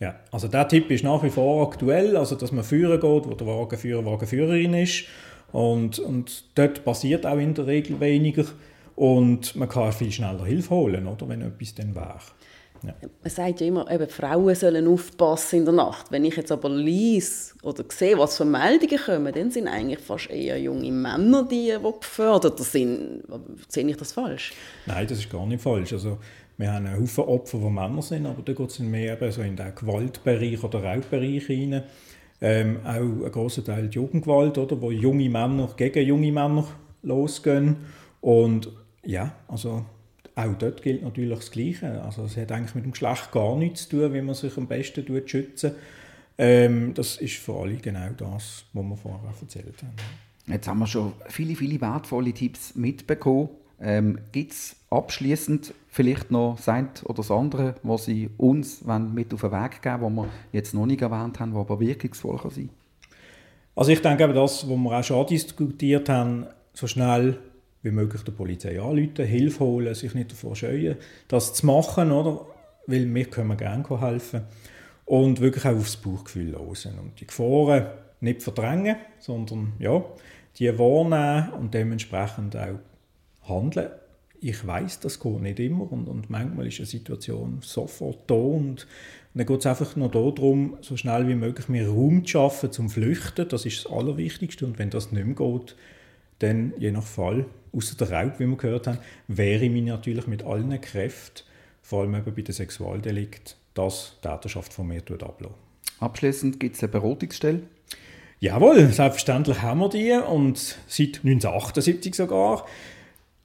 ja. 0.01 0.15
also 0.33 0.49
der 0.49 0.67
Tipp 0.67 0.91
ist 0.91 1.05
nach 1.05 1.23
wie 1.23 1.31
vor 1.31 1.65
aktuell, 1.69 2.17
also 2.17 2.35
dass 2.35 2.51
man 2.51 2.65
führen 2.65 3.01
geht, 3.01 3.31
wo 3.31 3.35
der 3.35 3.47
Wagenführer 3.47 4.05
Wagenführerin 4.05 4.75
ist 4.75 5.05
und, 5.53 6.01
und 6.01 6.45
dort 6.57 6.85
passiert 6.85 7.25
auch 7.25 7.39
in 7.39 7.55
der 7.55 7.69
Regel 7.69 8.01
weniger 8.01 8.47
und 8.97 9.55
man 9.55 9.69
kann 9.69 9.93
viel 9.93 10.11
schneller 10.11 10.45
Hilfe 10.45 10.71
holen, 10.71 11.07
oder, 11.07 11.29
wenn 11.29 11.43
etwas 11.43 11.75
dann 11.77 11.95
wäre. 11.95 12.19
Ja. 12.87 12.94
Man 13.23 13.31
sagt 13.31 13.61
ja 13.61 13.66
immer, 13.66 13.90
eben, 13.90 14.09
Frauen 14.09 14.55
sollen 14.55 14.87
aufpassen 14.87 15.61
in 15.61 15.64
der 15.64 15.75
Nacht. 15.75 16.11
Wenn 16.11 16.25
ich 16.25 16.37
jetzt 16.37 16.53
aber 16.53 16.68
lese 16.68 17.55
oder 17.62 17.85
sehe, 17.88 18.18
was 18.18 18.37
für 18.37 18.44
Meldungen 18.44 18.99
kommen, 18.99 19.33
dann 19.33 19.51
sind 19.51 19.68
eigentlich 19.68 20.01
fast 20.01 20.31
eher 20.31 20.61
junge 20.61 20.92
Männer 20.92 21.47
die, 21.51 21.75
die 21.77 22.01
gefördert 22.01 22.59
sind. 22.59 23.23
Sehe 23.68 23.88
ich 23.88 23.97
das 23.97 24.12
falsch? 24.12 24.53
Nein, 24.87 25.07
das 25.07 25.18
ist 25.18 25.31
gar 25.31 25.47
nicht 25.47 25.62
falsch. 25.62 25.92
Also, 25.92 26.18
wir 26.57 26.73
haben 26.73 26.87
einen 26.87 27.01
Haufen 27.01 27.25
Opfer, 27.25 27.59
die 27.59 27.70
Männer 27.70 28.03
sind, 28.03 28.27
aber 28.27 28.42
da 28.42 28.53
geht 28.53 28.70
es 28.70 28.79
mehr 28.79 29.33
so 29.33 29.42
in 29.42 29.57
den 29.57 29.75
Gewaltbereich 29.75 30.62
oder 30.62 30.85
Raubbereich 30.85 31.47
hinein. 31.47 31.83
Ähm, 32.40 32.81
auch 32.85 33.25
ein 33.25 33.33
großer 33.33 33.64
Teil 33.64 33.88
die 33.88 33.97
Jugendgewalt, 33.97 34.59
oder, 34.59 34.81
wo 34.81 34.90
junge 34.90 35.29
Männer 35.29 35.70
gegen 35.77 36.07
junge 36.07 36.31
Männer 36.31 36.66
losgehen. 37.03 37.77
Und 38.20 38.70
ja, 39.05 39.35
also 39.49 39.85
auch 40.37 40.55
dort 40.59 40.83
gilt 40.83 41.03
natürlich 41.03 41.38
das 41.38 41.51
Gleiche. 41.51 42.03
Also 42.03 42.25
es 42.25 42.37
hat 42.37 42.51
eigentlich 42.51 42.75
mit 42.75 42.85
dem 42.85 42.92
Geschlecht 42.92 43.31
gar 43.31 43.57
nichts 43.57 43.88
zu 43.88 43.97
tun, 43.97 44.14
wie 44.14 44.20
man 44.20 44.35
sich 44.35 44.57
am 44.57 44.66
besten 44.66 45.07
schützen 45.27 45.73
ähm, 46.37 46.92
Das 46.94 47.16
ist 47.18 47.37
für 47.37 47.55
alle 47.55 47.77
genau 47.77 48.09
das, 48.16 48.64
was 48.73 48.85
wir 48.85 48.97
vorher 48.97 49.31
erzählt 49.40 49.83
haben. 49.83 49.94
Jetzt 50.47 50.68
haben 50.68 50.81
wir 50.81 50.87
schon 50.87 51.12
viele, 51.29 51.55
viele 51.55 51.81
wertvolle 51.81 52.33
Tipps 52.33 52.75
mitbekommen. 52.75 53.49
Ähm, 53.81 54.18
Gibt 54.33 54.53
es 54.53 54.77
abschließend 54.90 55.75
vielleicht 55.88 56.31
noch 56.31 56.57
das 56.57 57.05
oder 57.05 57.14
das 57.14 57.31
andere, 57.31 57.75
was 57.83 58.05
Sie 58.05 58.31
uns 58.37 58.83
mit 58.85 59.33
auf 59.35 59.40
den 59.40 59.53
Weg 59.53 59.83
geben 59.83 60.03
was 60.03 60.12
wir 60.12 60.29
jetzt 60.53 60.75
noch 60.75 60.87
nicht 60.87 61.03
erwähnt 61.03 61.40
haben, 61.40 61.55
was 61.55 61.61
aber 61.61 61.81
wirkungsvoll 61.81 62.38
kann 62.38 62.51
sein 62.51 62.70
Also 63.75 63.90
ich 63.90 64.01
denke, 64.01 64.33
das, 64.33 64.68
was 64.68 64.77
wir 64.77 64.99
auch 64.99 65.05
schon 65.05 65.27
diskutiert 65.27 66.09
haben, 66.09 66.47
so 66.73 66.87
schnell 66.87 67.38
wie 67.85 67.92
möglich 67.92 68.23
der 68.23 68.33
Polizei 68.33 68.81
anrufen, 68.81 69.25
Hilfe 69.25 69.64
holen, 69.64 69.94
sich 69.94 70.14
nicht 70.14 70.33
davor 70.33 70.57
scheuen, 70.57 70.97
das 71.29 71.55
zu 71.55 71.66
machen, 71.66 72.11
oder? 72.11 72.47
weil 72.87 73.12
wir 73.14 73.25
können 73.27 73.57
gerne 73.57 74.01
helfen 74.01 74.42
und 75.05 75.40
wirklich 75.40 75.64
auch 75.64 75.77
aufs 75.77 75.97
Bauchgefühl 75.97 76.51
losen 76.51 76.99
und 76.99 77.20
die 77.20 77.27
Gefahren 77.27 77.87
nicht 78.20 78.42
verdrängen, 78.42 78.97
sondern 79.18 79.73
ja, 79.79 80.05
die 80.59 80.79
wahrnehmen 80.79 81.53
und 81.53 81.75
dementsprechend 81.75 82.57
auch 82.57 82.79
handeln. 83.49 83.90
Ich 84.40 84.66
weiß, 84.66 85.01
das 85.01 85.20
geht 85.20 85.40
nicht 85.40 85.59
immer 85.61 85.90
und, 85.90 86.07
und 86.07 86.29
manchmal 86.29 86.66
ist 86.66 86.79
eine 86.79 86.87
Situation 86.87 87.59
sofort 87.62 88.18
da 88.27 88.35
und, 88.35 88.87
dann 89.37 89.47
geht 89.47 89.61
es 89.61 89.66
einfach 89.66 89.97
nur 89.97 90.11
darum, 90.11 90.77
so 90.81 90.97
schnell 90.97 91.27
wie 91.27 91.35
möglich 91.35 91.68
mehr 91.68 91.88
Raum 91.88 92.25
zu 92.25 92.31
schaffen 92.31 92.70
zum 92.70 92.88
Flüchten. 92.88 93.49
Das 93.49 93.66
ist 93.66 93.85
das 93.85 93.92
Allerwichtigste 93.92 94.64
und 94.64 94.79
wenn 94.79 94.90
das 94.90 95.11
nicht 95.11 95.27
mehr 95.27 95.35
geht, 95.35 95.75
dann 96.38 96.73
je 96.79 96.92
nach 96.92 97.03
Fall 97.03 97.44
außer 97.75 97.97
der 97.97 98.11
Raub, 98.11 98.39
wie 98.39 98.47
wir 98.47 98.57
gehört 98.57 98.87
haben, 98.87 98.99
wäre 99.29 99.69
mich 99.69 99.85
natürlich 99.85 100.27
mit 100.27 100.43
allen 100.43 100.81
Kräften, 100.81 101.45
vor 101.83 102.03
allem 102.03 102.15
eben 102.15 102.35
bei 102.35 102.43
den 102.43 102.55
Sexualdelikten, 102.55 103.55
das 103.75 104.17
Täterschaft 104.23 104.73
von 104.73 104.87
mir 104.89 105.03
ablassen. 105.03 105.55
Abschließend 106.01 106.61
gibt 106.61 106.77
es 106.77 106.83
eine 106.83 106.93
Beratungsstelle? 106.93 107.63
Jawohl, 108.41 108.89
selbstverständlich 108.89 109.63
haben 109.63 109.81
wir 109.81 109.89
die 109.89 110.13
und 110.13 110.59
seit 110.87 111.21
1978 111.25 112.15
sogar. 112.15 112.67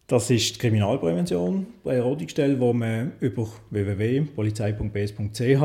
Das 0.07 0.29
ist 0.31 0.55
die 0.55 0.59
Kriminalprävention, 0.59 1.67
eine 1.85 2.01
Beratungsstelle, 2.01 2.59
wo 2.59 2.73
man 2.73 3.13
über 3.19 3.47
www.polizei.bs.ch 3.69 5.61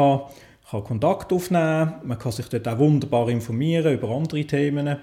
Kontakt 0.82 1.32
aufnehmen 1.32 1.88
kann. 1.88 2.00
Man 2.08 2.18
kann 2.18 2.32
sich 2.32 2.48
dort 2.48 2.66
auch 2.66 2.78
wunderbar 2.78 3.28
informieren 3.28 3.94
über 3.94 4.08
andere 4.08 4.44
Themen. 4.44 4.96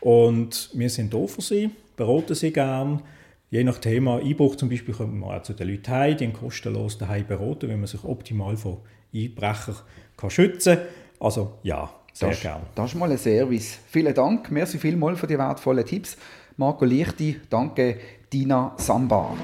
Und 0.00 0.70
wir 0.74 0.90
sind 0.90 1.14
da 1.14 1.26
für 1.26 1.40
Sie, 1.40 1.70
beraten 1.96 2.34
Sie 2.34 2.52
gerne. 2.52 3.00
Je 3.50 3.62
nach 3.62 3.78
Thema 3.78 4.18
Einbruch 4.18 4.56
zum 4.56 4.68
Beispiel 4.68 4.94
kommt 4.94 5.14
man 5.14 5.38
auch 5.38 5.42
zu 5.42 5.52
den 5.52 5.68
Leuten 5.68 5.88
heim, 5.88 6.16
die 6.16 6.32
kostenlos 6.32 6.98
daheim 6.98 7.26
beraten, 7.26 7.68
wenn 7.68 7.78
man 7.78 7.86
sich 7.86 8.02
optimal 8.02 8.56
von 8.56 8.78
Einbrechern 9.14 9.76
kann 10.16 10.30
schützen 10.30 10.76
kann. 10.76 10.86
Also 11.20 11.54
ja, 11.62 11.88
sehr 12.12 12.30
das, 12.30 12.40
gerne. 12.40 12.64
Das 12.74 12.92
ist 12.92 12.98
mal 12.98 13.10
ein 13.10 13.18
Service. 13.18 13.78
Vielen 13.86 14.14
Dank, 14.14 14.50
merci 14.50 14.78
vielmals 14.78 15.20
für 15.20 15.26
die 15.26 15.38
wertvollen 15.38 15.86
Tipps. 15.86 16.16
Marco 16.56 16.84
Lichti, 16.84 17.40
danke 17.48 17.98
Dina 18.32 18.74
Sambar. 18.76 19.36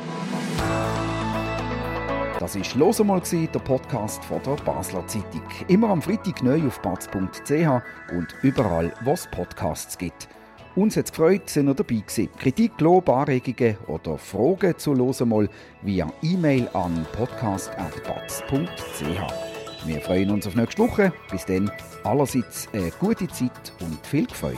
Das 2.40 2.56
war 2.56 2.64
«Los 2.78 3.00
einmal», 3.02 3.20
der 3.20 3.58
Podcast 3.58 4.24
von 4.24 4.42
der 4.42 4.56
Basler 4.64 5.06
Zeitung. 5.06 5.42
Immer 5.68 5.90
am 5.90 6.00
Freitag 6.00 6.42
neu 6.42 6.66
auf 6.66 6.80
batz.ch 6.80 7.82
und 8.16 8.34
überall, 8.42 8.90
wo 9.04 9.12
es 9.12 9.28
Podcasts 9.30 9.98
gibt. 9.98 10.26
Uns 10.74 10.96
hat 10.96 11.04
es 11.04 11.12
gefreut, 11.12 11.50
sind 11.50 11.68
ihr 11.68 11.74
dabei 11.74 11.96
gewesen. 11.96 12.30
Kritik, 12.38 12.80
Lob, 12.80 13.10
Anregungen 13.10 13.76
oder 13.88 14.16
Fragen 14.16 14.78
zu 14.78 14.94
«Los 14.94 15.20
einmal» 15.20 15.50
via 15.82 16.10
E-Mail 16.22 16.66
an 16.72 17.06
podcast.batz.ch. 17.12 18.54
Wir 19.84 20.00
freuen 20.00 20.30
uns 20.30 20.46
auf 20.46 20.54
nächste 20.54 20.82
Woche. 20.82 21.12
Bis 21.30 21.44
dann 21.44 21.70
allerseits 22.04 22.70
eine 22.72 22.90
gute 23.00 23.28
Zeit 23.28 23.74
und 23.80 23.98
viel 24.06 24.26
Gefällt. 24.26 24.56